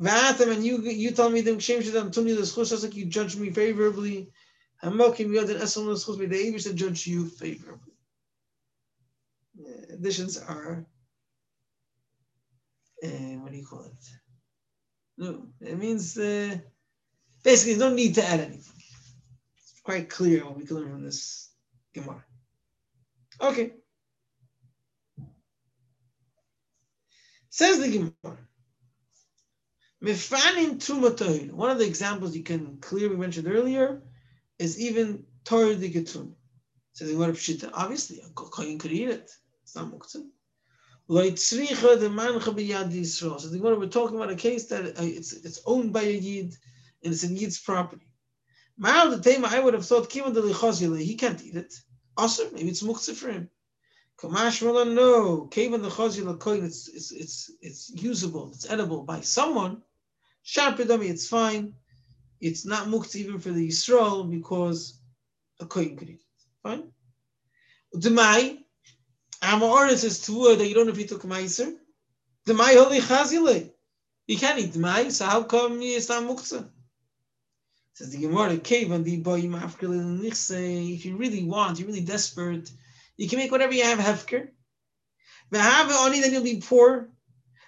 Vatam, 0.00 0.52
and 0.52 0.64
you 0.64 0.80
you 0.80 1.10
told 1.10 1.34
me 1.34 1.42
them 1.42 1.58
shame 1.58 1.82
shadam 1.82 2.10
tuni 2.10 2.34
the 2.34 2.64
just 2.64 2.82
like 2.82 2.96
you 2.96 3.04
judged 3.04 3.38
me 3.38 3.50
favorably. 3.50 4.30
Hamokim 4.82 5.34
Yod 5.34 5.50
and 5.50 5.60
Esel 5.60 5.84
Neschus 5.84 6.18
may 6.18 6.24
the 6.24 6.36
Abish 6.36 6.62
to 6.62 6.72
judge 6.72 7.06
you 7.06 7.26
favorably. 7.26 7.92
Additions 9.92 10.38
are, 10.38 10.86
uh, 13.04 13.08
what 13.08 13.52
do 13.52 13.58
you 13.58 13.66
call 13.66 13.82
it? 13.82 14.10
No, 15.18 15.48
it 15.60 15.78
means 15.78 16.16
uh, 16.16 16.56
Basically, 17.42 17.76
no 17.76 17.92
need 17.92 18.14
to 18.16 18.24
add 18.24 18.40
anything. 18.40 18.82
It's 19.56 19.80
quite 19.82 20.10
clear 20.10 20.44
what 20.44 20.56
we 20.56 20.66
can 20.66 20.76
learn 20.76 20.90
from 20.90 21.04
this 21.04 21.50
Gemara. 21.94 22.24
Okay. 23.40 23.72
Says 27.48 27.80
the 27.80 27.88
Gemara. 27.88 28.38
Mifanin 30.02 30.76
Trumatoid. 30.76 31.52
One 31.52 31.70
of 31.70 31.78
the 31.78 31.86
examples 31.86 32.36
you 32.36 32.42
can 32.42 32.78
clearly 32.80 33.16
mentioned 33.16 33.48
earlier 33.48 34.02
is 34.58 34.80
even 34.80 35.24
Torah 35.44 35.74
de 35.74 35.90
Getun. 35.90 36.32
So 36.92 37.06
the 37.06 37.12
Gemara 37.12 37.34
obviously, 37.72 38.20
a 38.20 38.30
Kohen 38.30 38.78
could 38.78 38.92
eat 38.92 39.08
it. 39.08 39.30
It's 39.62 39.74
not 39.74 39.92
Muktzah. 39.92 40.26
Loitzricha 41.08 41.98
the 41.98 42.08
mancha 42.08 42.50
b'yad 42.50 42.92
Yisrael. 42.92 43.40
So 43.40 43.48
the 43.48 43.58
Gemara 43.58 43.78
we're 43.78 43.88
talking 43.88 44.16
about 44.16 44.30
a 44.30 44.36
case 44.36 44.66
that 44.66 44.98
uh, 44.98 45.02
it's 45.02 45.32
it's 45.32 45.60
owned 45.66 45.92
by 45.92 46.02
a 46.02 46.12
yid 46.12 46.54
and 47.02 47.12
it's 47.12 47.24
a 47.24 47.28
yid's 47.28 47.58
property. 47.58 48.06
Ma'al 48.80 49.10
the 49.10 49.20
tema, 49.20 49.48
I 49.50 49.60
would 49.60 49.74
have 49.74 49.84
thought 49.84 50.08
de 50.10 51.02
he 51.04 51.16
can't 51.16 51.42
eat 51.42 51.56
it. 51.56 51.74
Also, 52.20 52.50
maybe 52.50 52.68
it's 52.68 52.82
muktzah 52.82 53.14
for 53.14 53.30
him. 53.30 53.48
Kamash 54.18 54.60
no, 54.62 55.48
kivan 55.50 55.80
the 55.80 55.88
chazila 55.88 56.36
koin, 56.36 56.64
it's 56.64 56.86
it's 56.88 57.12
it's 57.12 57.50
it's 57.62 57.90
usable, 57.94 58.50
it's 58.52 58.68
edible 58.68 59.04
by 59.04 59.22
someone. 59.22 59.80
Sharpidami, 60.44 61.08
it's 61.08 61.26
fine. 61.26 61.72
It's 62.38 62.66
not 62.66 62.88
muktzah 62.88 63.16
even 63.16 63.40
for 63.40 63.52
the 63.52 63.66
Yisrael 63.68 64.30
because 64.30 65.00
a 65.60 65.64
koin 65.64 65.96
could 65.96 66.10
eat 66.10 66.20
it. 66.20 66.42
Fine. 66.62 66.92
Demai, 67.96 68.58
Amoris 69.40 70.04
is 70.04 70.20
tvua 70.20 70.58
that 70.58 70.68
you 70.68 70.74
don't 70.74 70.88
know 70.88 70.92
if 70.92 70.98
you 70.98 71.06
took 71.06 71.22
meiser. 71.22 71.74
The 72.44 72.52
mai 72.52 72.74
holy 72.74 73.00
chazile. 73.00 73.72
You 74.26 74.36
can't 74.36 74.58
eat 74.58 74.76
mai, 74.76 75.08
so 75.08 75.24
how 75.24 75.44
come 75.44 75.80
it's 75.80 76.10
not 76.10 76.24
muktzah? 76.24 76.68
Says 78.00 78.12
the 78.12 78.16
Gemara, 78.16 78.56
Kevan 78.56 79.04
the 79.04 79.18
boy 79.18 79.40
If 79.42 81.04
you 81.04 81.16
really 81.18 81.44
want, 81.44 81.78
you're 81.78 81.86
really 81.86 82.00
desperate, 82.00 82.72
you 83.18 83.28
can 83.28 83.38
make 83.38 83.50
whatever 83.52 83.74
you 83.74 83.82
have 83.82 83.98
hefker. 83.98 84.48
But 85.50 85.60
have 85.60 85.92
only 85.92 86.22
then 86.22 86.32
you'll 86.32 86.42
be 86.42 86.62
poor. 86.62 87.10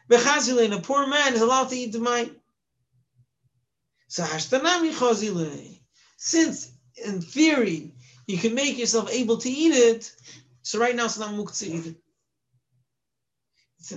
Bechazile, 0.09 0.65
and 0.65 0.73
a 0.73 0.81
poor 0.81 1.07
man 1.07 1.35
is 1.35 1.43
allowed 1.43 1.69
to 1.69 1.77
eat 1.77 1.93
the 1.93 1.99
mai. 1.99 2.31
So 4.09 4.23
hashtanami 4.23 4.95
chazile. 4.95 5.83
Since 6.17 6.73
in 6.97 7.21
theory 7.21 7.95
you 8.27 8.39
can 8.39 8.55
make 8.55 8.79
yourself 8.79 9.13
able 9.13 9.37
to 9.37 9.51
eat 9.51 9.75
it, 9.75 10.11
so 10.63 10.79
right 10.79 10.97
now 10.97 11.05
it's 11.05 11.19
not 11.19 11.35
muktzah 11.35 11.69
either. 11.69 11.95
The. 13.91 13.97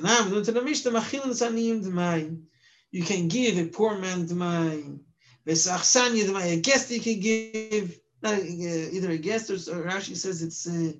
You 2.92 3.04
can 3.04 3.27
give 3.30 3.58
a 3.58 3.68
poor 3.68 3.98
man. 3.98 4.27
V'sachsanya 4.27 4.27
d'mayim. 4.27 5.00
A 5.48 6.62
guest 6.62 6.92
you 6.92 7.00
can 7.00 7.20
give, 7.20 8.00
uh, 8.24 8.38
either 8.42 9.12
a 9.12 9.18
guest 9.18 9.50
or, 9.50 9.54
or 9.54 9.84
Rashi 9.86 10.16
says 10.16 10.42
it's 10.42 10.68
uh, 10.68 10.94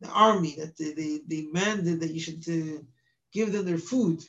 the 0.00 0.08
army 0.08 0.56
that 0.58 0.76
they, 0.76 1.20
they, 1.26 1.46
mandate 1.52 2.00
that 2.00 2.12
you 2.12 2.20
should 2.20 2.44
uh, 2.48 2.82
give 3.32 3.52
them 3.52 3.64
their 3.64 3.78
food. 3.78 4.22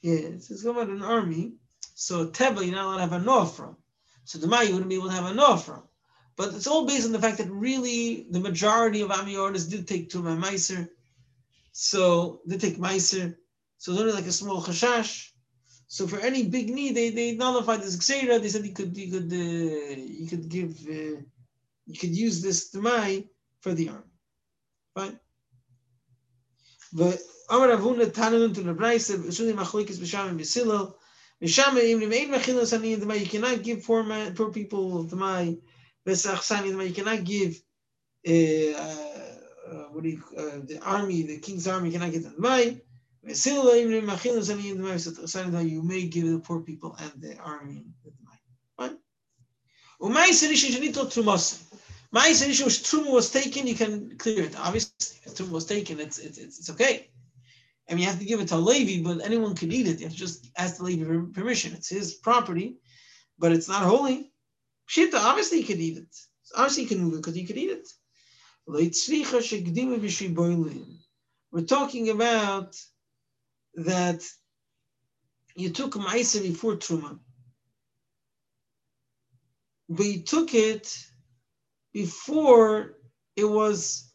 Yeah, 0.00 0.14
it 0.14 0.44
says 0.44 0.64
about 0.64 0.88
an 0.88 1.02
army. 1.02 1.54
So 1.94 2.28
Teba, 2.28 2.64
you're 2.64 2.74
not 2.74 2.86
allowed 2.86 2.96
to 2.96 3.02
have 3.02 3.12
a 3.12 3.18
no 3.20 3.44
from. 3.44 3.76
So 4.24 4.38
the 4.38 4.46
you 4.46 4.72
wouldn't 4.72 4.88
be 4.88 4.94
able 4.96 5.08
to 5.08 5.14
have 5.14 5.30
a 5.30 5.34
no 5.34 5.56
from. 5.56 5.82
But 6.36 6.54
it's 6.54 6.66
all 6.66 6.86
based 6.86 7.06
on 7.06 7.12
the 7.12 7.20
fact 7.20 7.38
that 7.38 7.50
really 7.50 8.26
the 8.30 8.40
majority 8.40 9.02
of 9.02 9.10
Amiyaris 9.10 9.68
did 9.68 9.86
take 9.86 10.08
Tumah 10.08 10.40
Meiser. 10.40 10.88
So 11.72 12.40
they 12.46 12.56
take 12.58 12.78
Meiser. 12.78 13.36
So 13.78 13.92
it's 13.92 14.00
only 14.00 14.12
like 14.12 14.26
a 14.26 14.32
small 14.32 14.62
chashash. 14.62 15.31
So 15.92 16.06
for 16.06 16.18
any 16.20 16.44
big 16.44 16.70
need, 16.70 16.96
they, 16.96 17.10
they 17.10 17.36
nullified 17.36 17.82
this 17.82 17.98
Xera. 17.98 18.40
They 18.40 18.48
said 18.48 18.64
you 18.64 18.72
could 18.72 18.96
you 18.96 19.10
could 19.12 19.30
uh, 19.30 20.00
you 20.20 20.26
could 20.26 20.48
give 20.48 20.70
uh, 20.88 21.20
you 21.86 21.98
could 22.00 22.16
use 22.16 22.40
this 22.40 22.70
Tumai 22.72 23.28
for 23.60 23.74
the 23.74 23.90
arm. 23.90 24.04
Fine. 24.94 25.20
But 26.94 27.18
Amar 27.50 27.68
Avuna 27.76 28.06
Tananun 28.06 28.54
to 28.54 28.62
the 28.62 28.72
Braise, 28.72 29.10
Shuli 29.10 29.52
Machlikis 29.52 29.98
B'Sham 29.98 30.30
and 30.30 30.40
B'Silil. 30.40 30.94
B'Sham 31.42 31.76
Im 31.76 32.00
Nimein 32.00 32.30
Machilas 32.30 32.72
Ani 32.72 32.96
Demai. 32.96 33.20
You 33.20 33.26
cannot 33.26 33.62
give 33.62 33.84
poor 33.84 34.02
man, 34.02 34.34
poor 34.34 34.50
people 34.50 35.04
Demai. 35.04 35.60
You 36.06 36.94
cannot 36.94 37.24
give 37.24 37.62
uh, 38.26 38.80
uh, 38.80 39.88
what 39.92 40.04
do 40.04 40.08
you, 40.08 40.22
uh, 40.38 40.64
the 40.64 40.80
army, 40.82 41.20
the 41.24 41.36
king's 41.38 41.68
army 41.68 41.90
cannot 41.90 42.12
get 42.12 42.22
the 42.22 42.32
money. 42.38 42.80
You 43.24 43.34
may 45.82 46.08
give 46.08 46.28
the 46.28 46.40
poor 46.44 46.60
people 46.60 46.96
and 46.98 47.12
the 47.22 47.38
army 47.38 47.84
the 48.04 48.10
money. 48.24 48.40
Fine. 48.76 48.98
Truma 52.82 53.12
was 53.12 53.30
taken, 53.30 53.66
you 53.66 53.76
can 53.76 54.18
clear 54.18 54.44
it. 54.44 54.58
Obviously, 54.58 55.20
if 55.24 55.36
truma 55.36 55.50
was 55.50 55.66
taken, 55.66 56.00
it's, 56.00 56.18
it's, 56.18 56.36
it's, 56.36 56.68
okay. 56.70 57.10
I 57.88 57.94
mean, 57.94 58.00
you 58.00 58.08
have 58.08 58.18
to 58.18 58.24
give 58.24 58.40
it 58.40 58.48
to 58.48 58.56
Levi, 58.56 59.02
but 59.02 59.24
anyone 59.24 59.54
can 59.54 59.70
eat 59.70 59.86
it. 59.86 60.00
You 60.00 60.06
have 60.06 60.12
to 60.12 60.18
just 60.18 60.50
ask 60.56 60.78
the 60.78 60.84
Levi 60.84 61.04
for 61.04 61.22
permission. 61.26 61.74
It's 61.74 61.88
his 61.88 62.14
property, 62.14 62.78
but 63.38 63.52
it's 63.52 63.68
not 63.68 63.84
holy. 63.84 64.32
Pshita, 64.90 65.14
obviously 65.14 65.58
you 65.58 65.64
could 65.64 65.78
eat 65.78 65.98
it. 65.98 66.16
Obviously 66.56 66.82
you 66.82 66.88
can 66.88 66.98
move 66.98 67.14
it 67.14 67.18
because 67.18 67.36
you 67.36 67.46
could 67.46 67.56
eat 67.56 67.70
it. 67.70 67.88
We're 71.52 71.62
talking 71.62 72.10
about 72.10 72.76
that 73.74 74.22
you 75.54 75.70
took 75.70 75.94
Maisa 75.94 76.42
before 76.42 76.76
Truma. 76.76 77.18
But 79.88 80.06
you 80.06 80.22
took 80.22 80.54
it 80.54 80.96
before 81.92 82.94
it 83.36 83.44
was 83.44 84.10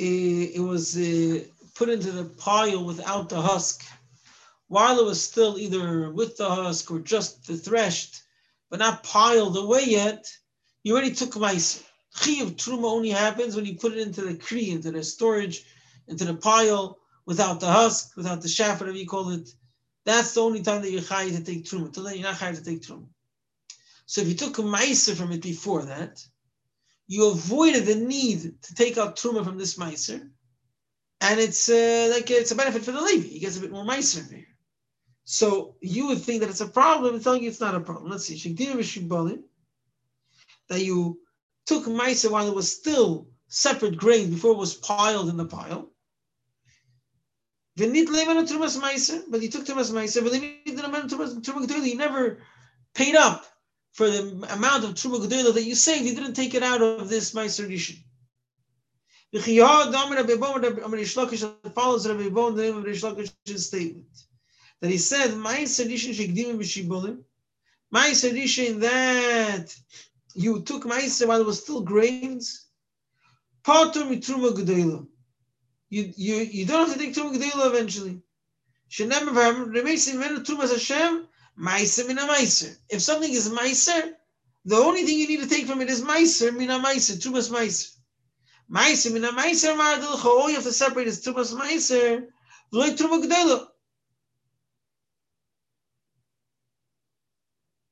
uh, 0.00 0.46
it 0.56 0.60
was 0.60 0.96
uh, 0.96 1.44
put 1.74 1.88
into 1.88 2.10
the 2.10 2.24
pile 2.24 2.84
without 2.84 3.28
the 3.28 3.40
husk. 3.40 3.84
While 4.66 4.98
it 4.98 5.04
was 5.04 5.22
still 5.22 5.58
either 5.58 6.10
with 6.10 6.36
the 6.36 6.50
husk 6.50 6.90
or 6.90 6.98
just 6.98 7.46
the 7.46 7.56
threshed, 7.56 8.22
but 8.70 8.80
not 8.80 9.04
piled 9.04 9.56
away 9.56 9.84
yet, 9.86 10.26
you 10.82 10.94
already 10.94 11.14
took 11.14 11.34
meiser. 11.34 11.84
Chi 12.16 12.42
of 12.42 12.56
truma 12.56 12.84
only 12.84 13.10
happens 13.10 13.54
when 13.54 13.66
you 13.66 13.76
put 13.76 13.92
it 13.92 13.98
into 13.98 14.22
the 14.22 14.36
kri, 14.36 14.70
into 14.70 14.90
the 14.90 15.04
storage, 15.04 15.64
into 16.08 16.24
the 16.24 16.34
pile, 16.34 16.98
without 17.26 17.60
the 17.60 17.66
husk, 17.66 18.16
without 18.16 18.42
the 18.42 18.48
shaft, 18.48 18.80
whatever 18.80 18.98
you 18.98 19.06
call 19.06 19.30
it. 19.30 19.48
That's 20.04 20.34
the 20.34 20.42
only 20.42 20.62
time 20.62 20.82
that 20.82 20.90
you're 20.90 21.00
chayi 21.00 21.34
to 21.36 21.42
take 21.42 21.64
truma. 21.64 21.92
Till 21.92 22.04
then, 22.04 22.14
you're 22.14 22.24
not 22.24 22.36
chayi 22.36 22.56
to 22.56 22.64
take 22.64 22.82
truma. 22.82 23.06
So 24.06 24.20
if 24.20 24.28
you 24.28 24.34
took 24.34 24.58
a 24.58 24.62
meiser 24.62 25.14
from 25.14 25.32
it 25.32 25.42
before 25.42 25.84
that, 25.84 26.22
you 27.06 27.30
avoided 27.30 27.86
the 27.86 27.96
need 27.96 28.62
to 28.62 28.74
take 28.74 28.98
out 28.98 29.16
truma 29.16 29.44
from 29.44 29.58
this 29.58 29.78
meiser, 29.78 30.28
and 31.20 31.40
it's 31.40 31.68
uh, 31.68 32.08
like 32.12 32.30
it's 32.30 32.50
a 32.50 32.54
benefit 32.54 32.82
for 32.82 32.92
the 32.92 33.00
Levi. 33.00 33.28
He 33.28 33.38
gets 33.40 33.56
a 33.56 33.60
bit 33.60 33.72
more 33.72 33.84
meiser 33.84 34.30
here. 34.30 34.46
So 35.24 35.76
you 35.80 36.08
would 36.08 36.20
think 36.20 36.40
that 36.40 36.50
it's 36.50 36.60
a 36.60 36.68
problem. 36.68 37.14
It's 37.14 37.24
telling 37.24 37.42
you 37.42 37.48
it's 37.48 37.60
not 37.60 37.74
a 37.74 37.80
problem. 37.80 38.10
Let's 38.10 38.26
see. 38.26 38.36
That 40.68 40.84
you 40.84 41.20
took 41.66 41.84
Maisa 41.84 42.30
while 42.30 42.48
it 42.48 42.54
was 42.54 42.70
still 42.70 43.28
separate 43.48 43.96
grain 43.96 44.30
before 44.30 44.52
it 44.52 44.58
was 44.58 44.74
piled 44.74 45.30
in 45.30 45.36
the 45.38 45.46
pile. 45.46 45.93
But 47.76 47.88
you 47.92 48.06
took 48.06 48.46
Tumas 48.46 48.78
Maisa, 48.78 49.24
but 49.30 50.32
he 50.32 50.74
amount 50.84 51.12
of 51.12 51.18
Truma 51.18 51.66
Gdula, 51.66 51.86
you 51.86 51.96
never 51.96 52.38
paid 52.94 53.16
up 53.16 53.44
for 53.94 54.08
the 54.08 54.20
amount 54.50 54.84
of 54.84 54.90
Truma 54.94 55.18
Gedola 55.20 55.54
that 55.54 55.64
you 55.64 55.74
saved. 55.74 56.04
You 56.04 56.14
didn't 56.14 56.34
take 56.34 56.54
it 56.54 56.62
out 56.62 56.82
of 56.82 57.08
this 57.08 57.32
Meiser 57.32 57.68
Rishon. 57.68 57.98
follows 61.74 62.06
Rabbi 62.06 62.28
Bon, 62.28 62.54
the 62.54 62.62
name 62.62 62.76
of 62.76 62.84
Rish 62.84 63.02
Lakish's 63.02 63.66
statement 63.66 64.06
that 64.80 64.90
he 64.90 64.98
said, 64.98 65.36
My 65.36 65.64
sedition 65.64 66.12
shekdimim 66.12 66.58
b'shibolim, 66.58 67.22
my 67.90 68.12
sedition 68.12 68.80
that 68.80 69.74
you 70.34 70.62
took 70.62 70.84
ma'aser 70.84 71.26
while 71.26 71.40
it 71.40 71.46
was 71.46 71.60
still 71.62 71.80
grains, 71.80 72.66
patur 73.64 74.04
mitruma 74.04 74.52
gedela. 74.52 75.06
You, 75.94 76.12
you, 76.16 76.34
you 76.36 76.66
don't 76.66 76.88
have 76.88 76.98
to 76.98 77.04
take 77.04 77.14
truma 77.14 77.36
gedela 77.36 77.68
eventually. 77.68 78.20
If 82.90 83.02
something 83.02 83.32
is 83.32 83.48
meiser, 83.48 84.12
the 84.64 84.76
only 84.76 85.04
thing 85.04 85.18
you 85.20 85.28
need 85.28 85.42
to 85.42 85.48
take 85.48 85.66
from 85.68 85.80
it 85.82 85.88
is 85.88 86.02
meiser, 86.02 86.52
mina 86.52 86.80
meiser, 86.80 87.14
trumas 87.22 87.48
meiser. 87.48 87.92
Meiser, 88.68 89.12
mina 89.12 89.28
meiser, 89.28 89.78
all 90.24 90.48
you 90.48 90.56
have 90.56 90.64
to 90.64 90.72
separate 90.72 91.06
is 91.06 91.24
trumas 91.24 91.54
meiser, 91.54 92.26
like 92.72 92.96
truma 92.96 93.22
gedela. 93.24 93.68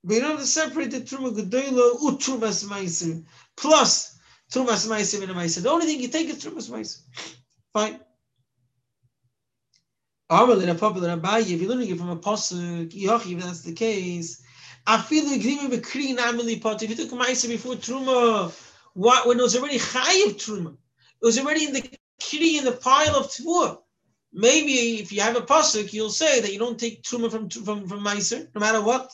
We 0.02 0.18
don't 0.18 0.30
have 0.30 0.40
to 0.40 0.46
separate 0.46 0.90
the 0.90 1.02
Truma 1.02 1.32
Gedoyla 1.32 2.02
u 2.02 2.18
Trumas 2.18 2.64
Meiser 2.64 3.24
plus 3.54 4.18
Trumas 4.52 4.88
Meiser 4.88 5.22
and 5.22 5.32
Meiser. 5.32 5.62
The 5.62 5.70
only 5.70 5.86
thing 5.86 6.00
you 6.00 6.08
take 6.08 6.28
is 6.28 6.44
Trumas 6.44 6.68
Meiser. 6.68 6.98
Fine. 7.72 8.00
Amal 10.28 10.60
in 10.60 10.68
a 10.68 10.74
popular 10.74 11.16
Abaye, 11.16 11.40
if 11.42 11.60
you're 11.60 11.70
learning 11.70 11.90
it 11.90 11.98
from 11.98 12.10
a 12.10 12.16
pasuk, 12.16 12.92
if 12.94 13.44
that's 13.44 13.62
the 13.62 13.72
case, 13.72 14.42
I 14.86 14.98
feel 15.00 15.24
the 15.24 15.38
Afilu 15.38 15.70
Grima 15.70 15.70
Bekri 15.70 16.16
Namili 16.16 16.60
Pot. 16.60 16.82
If 16.82 16.90
you 16.90 16.96
took 16.96 17.10
Maisa 17.10 17.48
before 17.48 17.74
Truma, 17.74 18.52
what, 18.94 19.26
when 19.26 19.38
it 19.38 19.42
was 19.42 19.56
already 19.56 19.78
Chayiv 19.78 20.34
Truma, 20.34 20.72
it 20.72 21.26
was 21.26 21.38
already 21.38 21.66
in 21.66 21.72
the 21.72 21.88
Kri 22.20 22.58
in 22.58 22.64
the 22.64 22.72
pile 22.72 23.16
of 23.16 23.26
Tvua. 23.26 23.78
Maybe 24.32 25.00
if 25.00 25.12
you 25.12 25.20
have 25.20 25.36
a 25.36 25.40
pasuk, 25.40 25.92
you'll 25.92 26.08
say 26.08 26.40
that 26.40 26.52
you 26.52 26.58
don't 26.58 26.80
take 26.80 27.02
truma 27.02 27.30
from 27.30 27.50
from 27.50 27.86
from 27.86 28.00
Meiser, 28.00 28.48
no 28.54 28.60
matter 28.60 28.80
what. 28.80 29.12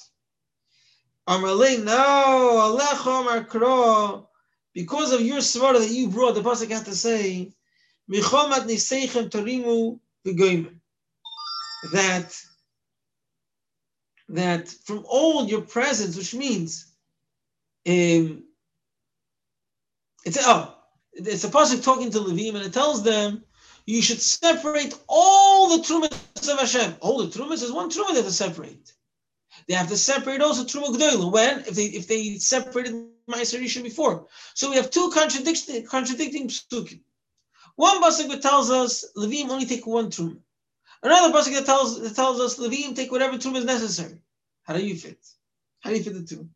Amalei, 1.28 1.82
no, 1.82 2.78
Alecha 2.78 3.20
Amar 3.20 4.24
because 4.74 5.12
of 5.12 5.20
your 5.20 5.38
svara 5.38 5.80
that 5.80 5.90
you 5.90 6.08
brought, 6.08 6.34
the 6.34 6.40
pasuk 6.40 6.70
has 6.70 6.84
to 6.84 6.94
say, 6.94 7.52
Michomat 8.10 8.66
Niseichem 8.66 9.28
Torimu 9.28 9.98
V'Goyim, 10.26 10.74
that 11.92 12.36
that 14.30 14.68
from 14.68 15.04
all 15.08 15.46
your 15.46 15.62
presence, 15.62 16.16
which 16.16 16.34
means 16.34 16.86
um, 17.86 18.44
it's 20.24 20.38
oh, 20.40 20.74
it's 21.12 21.44
a 21.44 21.48
pasuk 21.48 21.82
talking 21.82 22.10
to 22.10 22.18
Levim, 22.18 22.54
and 22.54 22.64
it 22.64 22.72
tells 22.72 23.02
them 23.02 23.42
you 23.86 24.02
should 24.02 24.20
separate 24.20 24.94
all 25.08 25.76
the 25.76 25.82
trumas 25.82 26.52
of 26.52 26.58
Hashem. 26.58 26.96
All 27.00 27.18
the 27.18 27.26
trumas 27.26 27.62
is 27.62 27.72
one 27.72 27.90
truma 27.90 28.10
they 28.10 28.16
have 28.16 28.26
to 28.26 28.32
separate. 28.32 28.92
They 29.66 29.74
have 29.74 29.88
to 29.88 29.96
separate 29.96 30.40
also 30.40 30.64
truma 30.64 30.94
gdoila. 30.94 31.32
When 31.32 31.60
if 31.60 31.74
they 31.74 31.86
if 31.86 32.06
they 32.06 32.36
separated 32.36 32.94
Ma'aser 33.28 33.82
before, 33.82 34.26
so 34.54 34.70
we 34.70 34.76
have 34.76 34.90
two 34.90 35.10
contradicting 35.12 35.86
contradicting 35.86 36.48
psukim. 36.48 37.00
One 37.78 38.02
pasuk 38.02 38.40
tells 38.40 38.72
us 38.72 39.04
Levim 39.16 39.50
only 39.50 39.64
take 39.64 39.86
one 39.86 40.10
truma. 40.10 40.36
Another 41.00 41.32
pasuk 41.32 41.54
that 41.54 41.64
tells 41.64 42.02
that 42.02 42.16
tells 42.16 42.40
us 42.40 42.58
Levim 42.58 42.96
take 42.96 43.12
whatever 43.12 43.36
truma 43.36 43.58
is 43.58 43.64
necessary. 43.64 44.18
How 44.64 44.74
do 44.74 44.84
you 44.84 44.96
fit? 44.96 45.24
How 45.78 45.90
do 45.90 45.96
you 45.96 46.02
fit 46.02 46.14
the 46.14 46.24
two? 46.24 46.48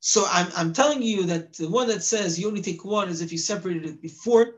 So 0.00 0.24
I'm, 0.26 0.50
I'm 0.56 0.72
telling 0.72 1.02
you 1.02 1.24
that 1.24 1.52
the 1.58 1.68
one 1.68 1.88
that 1.88 2.02
says 2.02 2.40
you 2.40 2.48
only 2.48 2.62
take 2.62 2.82
one 2.82 3.10
is 3.10 3.20
if 3.20 3.30
you 3.30 3.36
separated 3.36 3.84
it 3.84 4.00
before, 4.00 4.54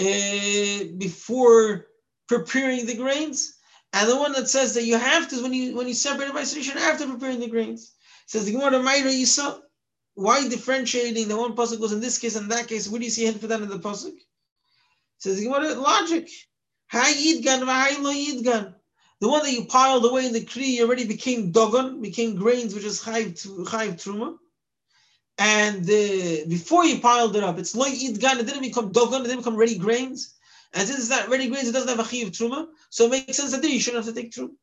uh, 0.00 0.84
before 0.98 1.86
preparing 2.26 2.84
the 2.84 2.96
grains, 2.96 3.54
and 3.92 4.10
the 4.10 4.16
one 4.16 4.32
that 4.32 4.48
says 4.48 4.74
that 4.74 4.82
you 4.82 4.98
have 4.98 5.28
to 5.28 5.40
when 5.44 5.54
you 5.54 5.76
when 5.76 5.86
you 5.86 5.94
separate 5.94 6.30
it 6.30 6.34
by 6.34 6.42
solution 6.42 6.76
after 6.76 7.06
preparing 7.06 7.38
the 7.38 7.46
grains. 7.46 7.92
It 8.24 8.30
says 8.32 8.46
the 8.46 8.52
Gemara 8.52 8.80
Mayra 8.80 9.12
Yisa. 9.12 9.60
Why 10.14 10.48
differentiating 10.48 11.28
the 11.28 11.36
one 11.36 11.54
pasuk 11.54 11.78
goes 11.78 11.92
in 11.92 12.00
this 12.00 12.18
case 12.18 12.34
and 12.34 12.50
that 12.50 12.66
case? 12.66 12.88
Where 12.88 12.98
do 12.98 13.04
you 13.04 13.12
see 13.12 13.26
hint 13.26 13.40
for 13.40 13.46
that 13.46 13.62
in 13.62 13.68
the 13.68 13.78
pasuk? 13.78 14.18
Says 15.18 15.40
Gemara 15.40 15.74
logic. 15.74 16.28
Hay 16.90 17.14
yidgan 17.14 17.62
v'hay 17.62 18.00
lo 18.00 18.12
yidgan. 18.12 18.74
The 19.20 19.28
one 19.28 19.42
that 19.42 19.52
you 19.52 19.64
piled 19.64 20.04
away 20.04 20.26
in 20.26 20.32
the 20.32 20.44
Kri 20.44 20.80
already 20.80 21.04
became 21.04 21.52
dogon, 21.52 22.00
became 22.00 22.36
grains, 22.36 22.72
which 22.74 22.84
is 22.84 23.02
chayv 23.02 23.34
truma. 23.34 24.38
And 25.38 25.84
before 26.48 26.84
you 26.84 27.00
piled 27.00 27.34
it 27.36 27.42
up, 27.42 27.58
it's 27.58 27.74
loy 27.74 27.90
idgan, 27.90 28.38
it 28.38 28.46
didn't 28.46 28.62
become 28.62 28.92
dogon, 28.92 29.20
it 29.20 29.24
didn't 29.24 29.38
become 29.38 29.56
ready 29.56 29.76
grains. 29.76 30.34
And 30.72 30.86
since 30.86 31.00
it's 31.00 31.10
not 31.10 31.28
ready 31.28 31.48
grains, 31.48 31.68
it 31.68 31.72
doesn't 31.72 31.88
have 31.88 31.98
a 31.98 32.04
chayv 32.08 32.30
truma. 32.30 32.68
So 32.90 33.06
it 33.06 33.10
makes 33.10 33.36
sense 33.36 33.50
that 33.50 33.64
you 33.68 33.80
shouldn't 33.80 34.04
have 34.04 34.14
to 34.14 34.20
take 34.20 34.32
truma. 34.32 34.54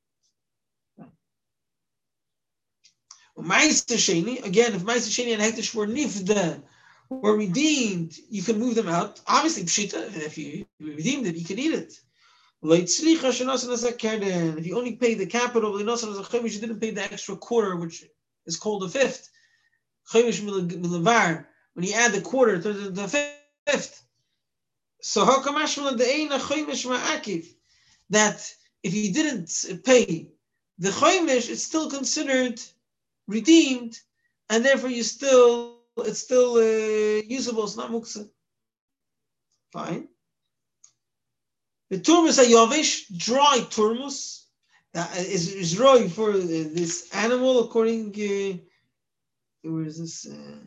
Again, 3.38 4.74
if 4.74 4.84
Ma'aser 4.84 5.10
Sheni 5.10 5.34
and 5.34 5.42
Hektish 5.42 5.76
were 5.76 5.86
nifda, 5.86 6.62
were 7.10 7.38
redeemed, 7.38 8.18
you 8.30 8.42
can 8.44 8.60
move 8.60 8.76
them 8.76 8.88
out. 8.90 9.22
Obviously, 9.28 9.64
pshita, 9.64 10.16
if 10.18 10.38
you 10.38 10.66
redeemed 10.80 11.28
it, 11.28 11.36
you 11.36 11.46
can 11.46 11.60
eat 11.60 11.74
it. 11.74 11.94
If 12.68 14.66
you 14.66 14.78
only 14.78 14.96
pay 14.96 15.14
the 15.14 15.28
capital, 15.28 15.78
you 15.80 15.86
didn't 15.86 16.80
pay 16.80 16.92
the 16.92 17.04
extra 17.04 17.36
quarter, 17.36 17.76
which 17.76 18.04
is 18.46 18.58
called 18.58 18.84
a 18.84 18.90
fifth. 18.90 19.30
When 20.12 20.26
you 21.86 21.94
add 21.94 22.14
the 22.14 22.22
quarter 22.22 22.62
to 22.62 22.74
the 22.74 23.08
fifth. 23.68 24.04
So 25.02 25.26
that 28.10 28.56
if 28.84 28.94
you 28.94 29.14
didn't 29.14 29.84
pay 29.84 30.30
the 30.80 30.90
chaimish, 30.90 31.50
it's 31.50 31.64
still 31.64 31.90
considered 31.90 32.62
redeemed, 33.28 34.00
and 34.50 34.64
therefore 34.66 34.90
you 34.90 35.04
still 35.04 35.75
it's 35.98 36.20
still 36.20 36.56
uh, 36.56 37.22
usable. 37.26 37.64
It's 37.64 37.78
not 37.78 37.92
muksa. 37.92 38.30
Fine. 39.72 40.08
The 41.90 42.00
turmus 42.00 42.40
ayovish, 42.40 43.16
dry 43.16 43.66
turmus, 43.70 44.48
that 44.94 45.16
is, 45.18 45.54
is 45.54 45.80
roy 45.80 46.10
for 46.10 46.34
this 46.34 47.14
animal 47.14 47.66
according. 47.66 48.08
Uh, 48.16 48.58
where 49.70 49.86
is 49.86 50.00
this? 50.00 50.26
Uh, 50.26 50.58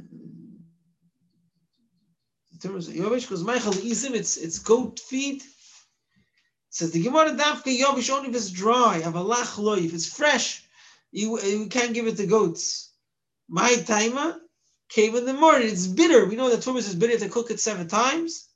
turmus 2.61 2.89
ayovish, 2.89 3.23
because 3.23 3.43
Michael 3.43 3.73
Izim, 3.73 4.15
it's 4.15 4.37
it's 4.37 4.59
goat 4.59 5.01
feed. 5.01 5.43
Says 6.71 6.93
the 6.93 7.03
Gemara 7.03 7.31
dafka 7.31 7.77
yovish 7.77 8.11
only 8.11 8.29
if 8.29 8.37
it's 8.37 8.51
dry. 8.51 9.01
Avalach 9.03 9.59
loy, 9.59 9.79
if 9.79 9.95
it's 9.95 10.07
fresh, 10.07 10.65
you 11.11 11.41
you 11.41 11.67
can't 11.67 11.95
give 11.95 12.07
it 12.07 12.17
to 12.19 12.27
goats. 12.27 12.93
My 13.49 13.75
timer 13.87 14.39
came 14.89 15.15
in 15.17 15.27
the 15.27 15.35
morning. 15.35 15.69
It's 15.69 15.87
bitter. 15.87 16.25
We 16.27 16.37
know 16.37 16.51
that 16.51 16.63
turmus 16.63 16.89
is 16.89 16.95
bitter 16.95 17.19
to 17.19 17.29
cook 17.29 17.51
it 17.51 17.61
seven 17.61 17.89
times 17.89 18.49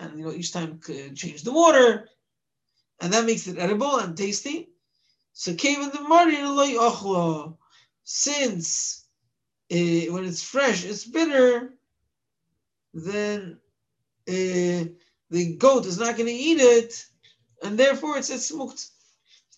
and 0.00 0.18
you 0.18 0.24
know 0.24 0.32
each 0.32 0.52
time 0.52 0.80
change 1.14 1.42
the 1.42 1.52
water, 1.52 2.08
and 3.00 3.12
that 3.12 3.26
makes 3.26 3.46
it 3.46 3.58
edible 3.58 3.98
and 3.98 4.16
tasty. 4.16 4.70
So 5.32 5.54
came 5.54 5.80
in 5.82 5.90
the 5.90 6.02
morning 6.02 6.44
since 8.02 9.04
uh, 9.70 10.12
when 10.12 10.24
it's 10.24 10.42
fresh, 10.42 10.84
it's 10.84 11.04
bitter, 11.04 11.74
then 12.92 13.58
uh, 14.28 14.90
the 15.30 15.56
goat 15.58 15.86
is 15.86 15.98
not 15.98 16.16
going 16.16 16.26
to 16.26 16.32
eat 16.32 16.60
it, 16.60 17.06
and 17.62 17.78
therefore 17.78 18.18
it's 18.18 18.30
it's 18.30 18.46
smoked. 18.46 18.88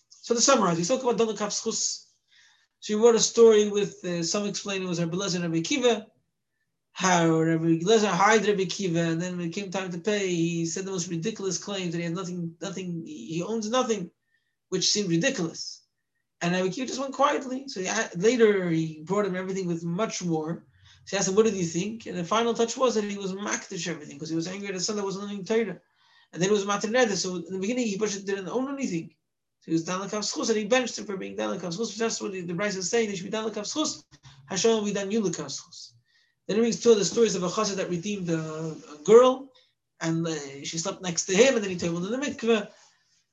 So 0.09 0.35
to 0.35 0.41
summarize, 0.41 0.77
we 0.77 0.85
talk 0.85 1.03
about 1.03 1.17
Donakaf 1.17 1.51
Schus. 1.51 2.05
So 2.79 2.97
we 2.97 3.03
wrote 3.03 3.15
a 3.15 3.19
story 3.19 3.69
with 3.69 4.03
uh, 4.03 4.23
some 4.23 4.45
explaining 4.45 4.83
it 4.83 4.89
was 4.89 4.99
Rabbi 4.99 5.15
Lezer 5.15 5.35
and 5.35 5.45
Rabbi 5.45 5.61
Kiva 5.61 6.07
how 6.93 7.27
Rabbi 7.27 7.79
Lezer 7.79 8.07
hired 8.07 8.47
Rabbi 8.47 8.65
Kiva, 8.65 8.99
and 8.99 9.21
then 9.21 9.37
when 9.37 9.47
it 9.47 9.53
came 9.53 9.71
time 9.71 9.91
to 9.91 9.97
pay, 9.97 10.27
he 10.27 10.65
said 10.67 10.85
the 10.85 10.91
most 10.91 11.09
ridiculous 11.09 11.57
claims 11.57 11.91
that 11.91 11.97
he 11.97 12.03
had 12.03 12.13
nothing, 12.13 12.53
nothing, 12.61 13.03
he 13.05 13.43
owns 13.43 13.67
nothing, 13.69 14.11
which 14.69 14.89
seemed 14.89 15.09
ridiculous. 15.09 15.81
And 16.39 16.53
Rabbi 16.53 16.69
Kiva 16.69 16.87
just 16.87 16.99
went 16.99 17.13
quietly. 17.13 17.67
So 17.67 17.81
he, 17.81 17.89
later 18.15 18.69
he 18.69 19.01
brought 19.03 19.25
him 19.25 19.35
everything 19.35 19.65
with 19.65 19.83
much 19.83 20.23
more. 20.23 20.65
So 21.05 21.15
he 21.15 21.17
asked 21.17 21.29
him, 21.29 21.35
"What 21.35 21.45
did 21.45 21.55
you 21.55 21.65
think?" 21.65 22.05
And 22.05 22.15
the 22.15 22.23
final 22.23 22.53
touch 22.53 22.77
was 22.77 22.93
that 22.93 23.05
he 23.05 23.17
was 23.17 23.33
makdish 23.33 23.87
everything 23.87 24.17
because 24.17 24.29
he 24.29 24.35
was 24.35 24.47
angry 24.47 24.67
at 24.67 24.75
his 24.75 24.85
son 24.85 24.95
that 24.97 25.03
wasn't 25.03 25.25
learning 25.25 25.45
Torah, 25.45 25.79
and 26.31 26.41
then 26.41 26.49
it 26.49 26.51
was 26.51 26.65
materneda. 26.65 27.15
So 27.15 27.37
in 27.37 27.53
the 27.53 27.59
beginning 27.59 27.87
he 27.87 27.97
didn't 27.97 28.49
own 28.49 28.71
anything. 28.71 29.09
So 29.61 29.71
he 29.71 29.73
was 29.73 29.85
dan 29.85 30.01
schus, 30.01 30.49
and 30.49 30.57
he 30.57 30.65
benched 30.65 30.99
him 30.99 31.05
for 31.05 31.17
being 31.17 31.35
dan 31.35 31.57
schus. 31.59 31.97
That's 31.97 32.21
what 32.21 32.33
the, 32.33 32.41
the 32.41 32.53
Bryce 32.53 32.75
is 32.75 32.89
saying. 32.89 33.09
They 33.09 33.15
should 33.15 33.25
be 33.25 33.31
dan 33.31 33.49
schus. 33.49 34.03
Hashem 34.45 34.71
will 34.71 34.85
be 34.85 34.93
dan 34.93 35.09
yulakav 35.09 35.49
schus. 35.49 35.93
Then 36.47 36.63
he 36.63 36.71
told 36.73 36.97
the 36.97 37.05
stories 37.05 37.35
of 37.35 37.43
a 37.43 37.49
chassid 37.49 37.77
that 37.77 37.89
redeemed 37.89 38.29
a, 38.29 38.39
a 38.39 39.03
girl, 39.03 39.49
and 40.01 40.27
uh, 40.27 40.35
she 40.63 40.77
slept 40.77 41.01
next 41.01 41.25
to 41.25 41.35
him, 41.35 41.55
and 41.55 41.63
then 41.63 41.71
he 41.71 41.77
told 41.77 41.99
her 41.99 42.13
in 42.13 42.19
the 42.19 42.25
mikveh. 42.25 42.67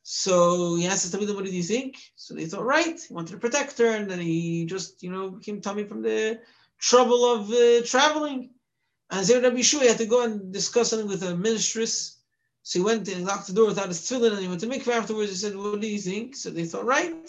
So 0.02 0.76
he 0.76 0.86
asked 0.86 1.10
them, 1.10 1.20
what 1.34 1.44
did 1.44 1.54
you 1.54 1.62
think? 1.62 1.96
So 2.16 2.34
they 2.34 2.46
thought, 2.46 2.64
right, 2.64 2.98
he 3.00 3.12
wanted 3.12 3.32
to 3.32 3.38
protect 3.38 3.78
her, 3.78 3.90
and 3.96 4.10
then 4.10 4.20
he 4.20 4.64
just, 4.66 5.02
you 5.02 5.10
know, 5.10 5.30
became 5.30 5.60
tummy 5.60 5.84
from 5.84 6.02
the 6.02 6.40
trouble 6.78 7.24
of 7.34 7.50
uh, 7.50 7.84
traveling. 7.84 8.50
And 9.10 9.26
Zayr 9.26 9.42
Rabbi 9.42 9.60
Shua 9.60 9.88
had 9.88 9.98
to 9.98 10.06
go 10.06 10.24
and 10.24 10.52
discuss 10.52 10.90
something 10.90 11.08
with 11.08 11.22
a 11.24 11.36
mistress. 11.36 12.18
So 12.62 12.78
he 12.78 12.84
went 12.84 13.08
and 13.08 13.24
locked 13.24 13.48
the 13.48 13.54
door 13.54 13.66
without 13.66 13.88
his 13.88 14.00
tefillin, 14.00 14.32
and 14.32 14.40
he 14.40 14.48
went 14.48 14.60
to 14.60 14.68
mikveh 14.68 14.92
afterwards. 14.92 15.30
He 15.30 15.36
said, 15.36 15.56
what 15.56 15.80
do 15.80 15.88
you 15.88 15.98
think? 15.98 16.36
So 16.36 16.50
they 16.50 16.64
thought, 16.64 16.84
right. 16.84 17.28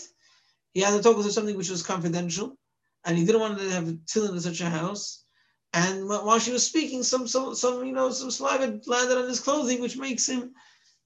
He 0.74 0.82
had 0.82 0.96
to 0.96 1.02
talk 1.02 1.18
her 1.18 1.30
something 1.30 1.58
which 1.58 1.70
was 1.70 1.84
confidential, 1.84 2.56
and 3.04 3.18
he 3.18 3.26
didn't 3.26 3.42
want 3.42 3.58
to 3.58 3.70
have 3.72 3.86
tefillin 3.86 4.34
in 4.34 4.40
such 4.42 4.62
a 4.62 4.70
house. 4.70 5.26
And 5.74 6.10
while 6.10 6.40
she 6.40 6.52
was 6.52 6.66
speaking, 6.66 7.04
some 7.04 7.28
some 7.28 7.56
some 7.56 7.86
you 7.86 7.94
know 7.94 8.12
some 8.12 8.30
saliva 8.32 8.82
landed 8.88 9.18
on 9.18 9.30
his 9.30 9.40
clothing, 9.40 9.82
which 9.82 9.98
makes 9.98 10.28
him 10.28 10.54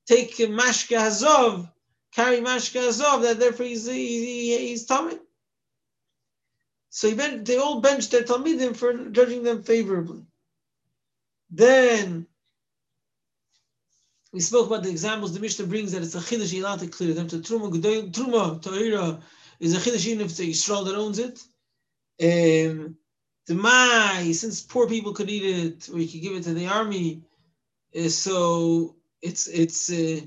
take 0.07 0.35
mashka 0.37 0.97
hazov, 0.97 1.71
carry 2.13 2.39
mashka 2.39 2.81
hazov. 2.81 3.21
That 3.21 3.39
therefore 3.39 3.67
he's 3.67 3.85
he, 3.85 4.57
he's 4.57 4.85
tummy. 4.85 5.19
So 6.89 7.09
he 7.09 7.13
bent, 7.13 7.45
they 7.45 7.57
all 7.57 7.81
benched 7.81 8.11
their 8.11 8.23
talmidim 8.23 8.75
for 8.75 9.09
judging 9.09 9.43
them 9.43 9.61
favorably. 9.63 10.23
Then 11.51 12.25
we 14.31 14.39
spoke 14.39 14.67
about 14.67 14.83
the 14.83 14.89
examples 14.89 15.33
the 15.33 15.41
Mishnah 15.41 15.67
brings 15.67 15.91
that 15.91 16.01
it's 16.01 16.15
a 16.15 16.19
chiddush 16.19 16.57
allowed 16.57 16.79
to 16.79 16.87
clear 16.87 17.13
them. 17.13 17.27
To 17.27 17.37
truma 17.39 17.69
truma 18.11 18.61
ta'ira 18.61 19.21
is 19.59 19.75
a 19.75 19.79
chiddush 19.79 20.07
even 20.07 20.25
if 20.25 20.31
it's 20.31 20.39
Yisrael 20.39 20.85
that 20.85 20.95
owns 20.95 21.19
it. 21.19 21.43
Um, 22.19 22.97
the 23.47 23.53
mai, 23.53 24.31
since 24.31 24.61
poor 24.61 24.87
people 24.87 25.13
could 25.13 25.29
eat 25.29 25.43
it, 25.43 25.89
or 25.89 25.99
you 25.99 26.07
could 26.07 26.21
give 26.21 26.35
it 26.35 26.43
to 26.43 26.53
the 26.53 26.67
army, 26.67 27.21
so 28.09 28.95
it's 29.21 29.47
it's 29.47 29.89
uh, 29.91 30.21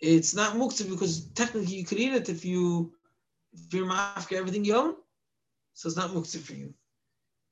it's 0.00 0.34
not 0.34 0.54
muktzah 0.54 0.88
because 0.88 1.26
technically 1.34 1.76
you 1.76 1.84
could 1.84 1.98
eat 1.98 2.14
it 2.14 2.28
if 2.28 2.44
you 2.44 2.92
if 3.52 3.74
you're 3.74 3.86
mafka 3.86 4.36
everything 4.36 4.64
you 4.64 4.76
own. 4.76 4.94
so 5.74 5.88
it's 5.88 5.96
not 5.96 6.10
muktzah 6.10 6.38
for 6.38 6.54
you. 6.54 6.72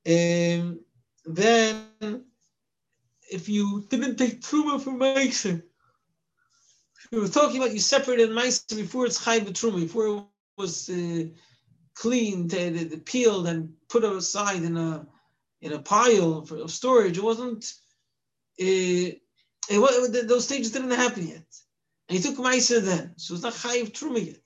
Um, 0.07 0.79
then, 1.25 2.23
if 3.31 3.47
you 3.47 3.85
didn't 3.89 4.15
take 4.15 4.41
truma 4.41 4.81
from 4.81 4.99
meiser, 4.99 5.61
we 7.11 7.19
were 7.19 7.27
talking 7.27 7.57
about 7.57 7.73
you 7.73 7.79
separated 7.79 8.29
meiser 8.29 8.75
before 8.75 9.05
it's 9.05 9.23
chayv 9.23 9.47
truma, 9.49 9.81
before 9.81 10.07
it 10.07 10.23
was 10.57 10.89
uh, 10.89 11.25
cleaned, 11.95 12.51
peeled, 13.05 13.47
and 13.47 13.73
put 13.89 14.03
aside 14.03 14.63
in 14.63 14.77
a 14.77 15.05
in 15.61 15.73
a 15.73 15.79
pile 15.79 16.43
for, 16.45 16.57
of 16.57 16.71
storage. 16.71 17.17
It 17.17 17.23
wasn't. 17.23 17.73
Uh, 18.59 19.17
it, 19.69 20.27
those 20.27 20.45
stages 20.45 20.71
didn't 20.71 20.91
happen 20.91 21.27
yet, 21.27 21.45
and 22.09 22.17
he 22.17 22.19
took 22.19 22.37
meiser 22.37 22.81
then, 22.81 23.13
so 23.17 23.33
it's 23.33 23.43
not 23.43 23.53
chayv 23.53 23.91
truma 23.91 24.25
yet. 24.25 24.41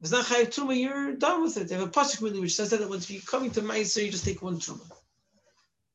If 0.00 0.04
it's 0.04 0.12
not 0.12 0.24
chayiv 0.24 0.48
truma, 0.48 0.80
you're 0.80 1.14
done 1.16 1.42
with 1.42 1.58
it. 1.58 1.68
They 1.68 1.74
have 1.74 1.86
a 1.86 1.90
pasuk 1.90 2.40
which 2.40 2.54
says 2.54 2.70
that 2.70 2.88
once 2.88 3.10
you're 3.10 3.20
coming 3.22 3.50
to 3.52 3.60
meiser, 3.60 4.04
you 4.04 4.10
just 4.10 4.24
take 4.24 4.40
one 4.40 4.58
truma. 4.58 4.90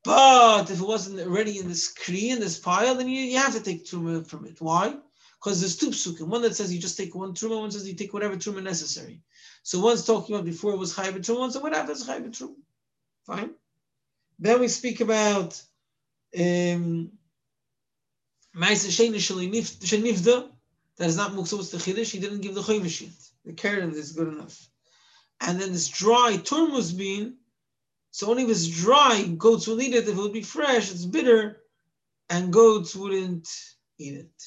But 0.04 0.70
if 0.70 0.80
it 0.80 0.88
wasn't 0.88 1.20
already 1.20 1.58
in 1.58 1.68
this 1.68 1.92
kri, 1.92 2.30
in 2.30 2.40
this 2.40 2.60
pile, 2.60 2.94
then 2.94 3.10
you, 3.10 3.20
you 3.22 3.40
have 3.40 3.56
to 3.56 3.64
take 3.64 3.84
truma 3.84 4.26
from 4.28 4.46
it. 4.46 4.62
Why? 4.62 4.96
Because 5.40 5.60
there's 5.60 5.76
two 5.76 5.90
psukim. 5.90 6.28
One 6.28 6.44
that 6.44 6.56
says 6.56 6.72
you 6.72 6.80
just 6.80 6.98
take 6.98 7.16
one 7.16 7.34
truma, 7.34 7.60
one 7.60 7.72
says 7.72 7.88
you 7.88 7.96
take 7.96 8.14
whatever 8.14 8.36
truma 8.36 8.62
necessary. 8.62 9.22
So 9.66 9.80
one's 9.80 10.06
talking 10.06 10.36
about 10.36 10.46
before 10.46 10.74
it 10.74 10.78
was 10.78 10.94
chayiv 10.94 11.16
truma, 11.16 11.40
one 11.40 11.52
says 11.52 11.64
whatever 11.64 11.92
is 11.92 12.08
chayiv 12.08 12.30
truma. 12.30 12.54
Fine. 13.26 13.50
Then 14.38 14.60
we 14.60 14.68
speak 14.68 15.02
about 15.02 15.60
um, 16.40 17.12
that 18.54 18.70
is 21.00 21.18
not 21.18 21.32
Muksa 21.32 21.72
the 21.72 21.78
Chiddush, 21.78 22.12
he 22.12 22.20
didn't 22.20 22.42
give 22.42 22.54
the 22.54 22.62
Choymish 22.62 23.02
yet. 23.02 23.10
The 23.44 23.54
Karen 23.54 23.90
is 23.90 24.12
good 24.12 24.28
enough. 24.28 24.70
And 25.42 25.60
then 25.60 25.74
this 25.74 25.88
dry 25.88 26.38
Turmus 26.38 26.96
bean, 26.96 27.38
so 28.12 28.30
only 28.30 28.44
if 28.44 28.50
it's 28.50 28.68
dry, 28.68 29.24
goats 29.36 29.66
will 29.66 29.82
eat 29.82 29.96
it. 29.96 30.08
If 30.08 30.10
it 30.10 30.16
would 30.16 30.32
be 30.32 30.44
fresh, 30.44 30.92
it's 30.92 31.06
bitter, 31.06 31.58
and 32.30 32.54
goats 32.54 32.96
wouldn't 32.96 33.50
eat 33.98 34.14
it. 34.14 34.44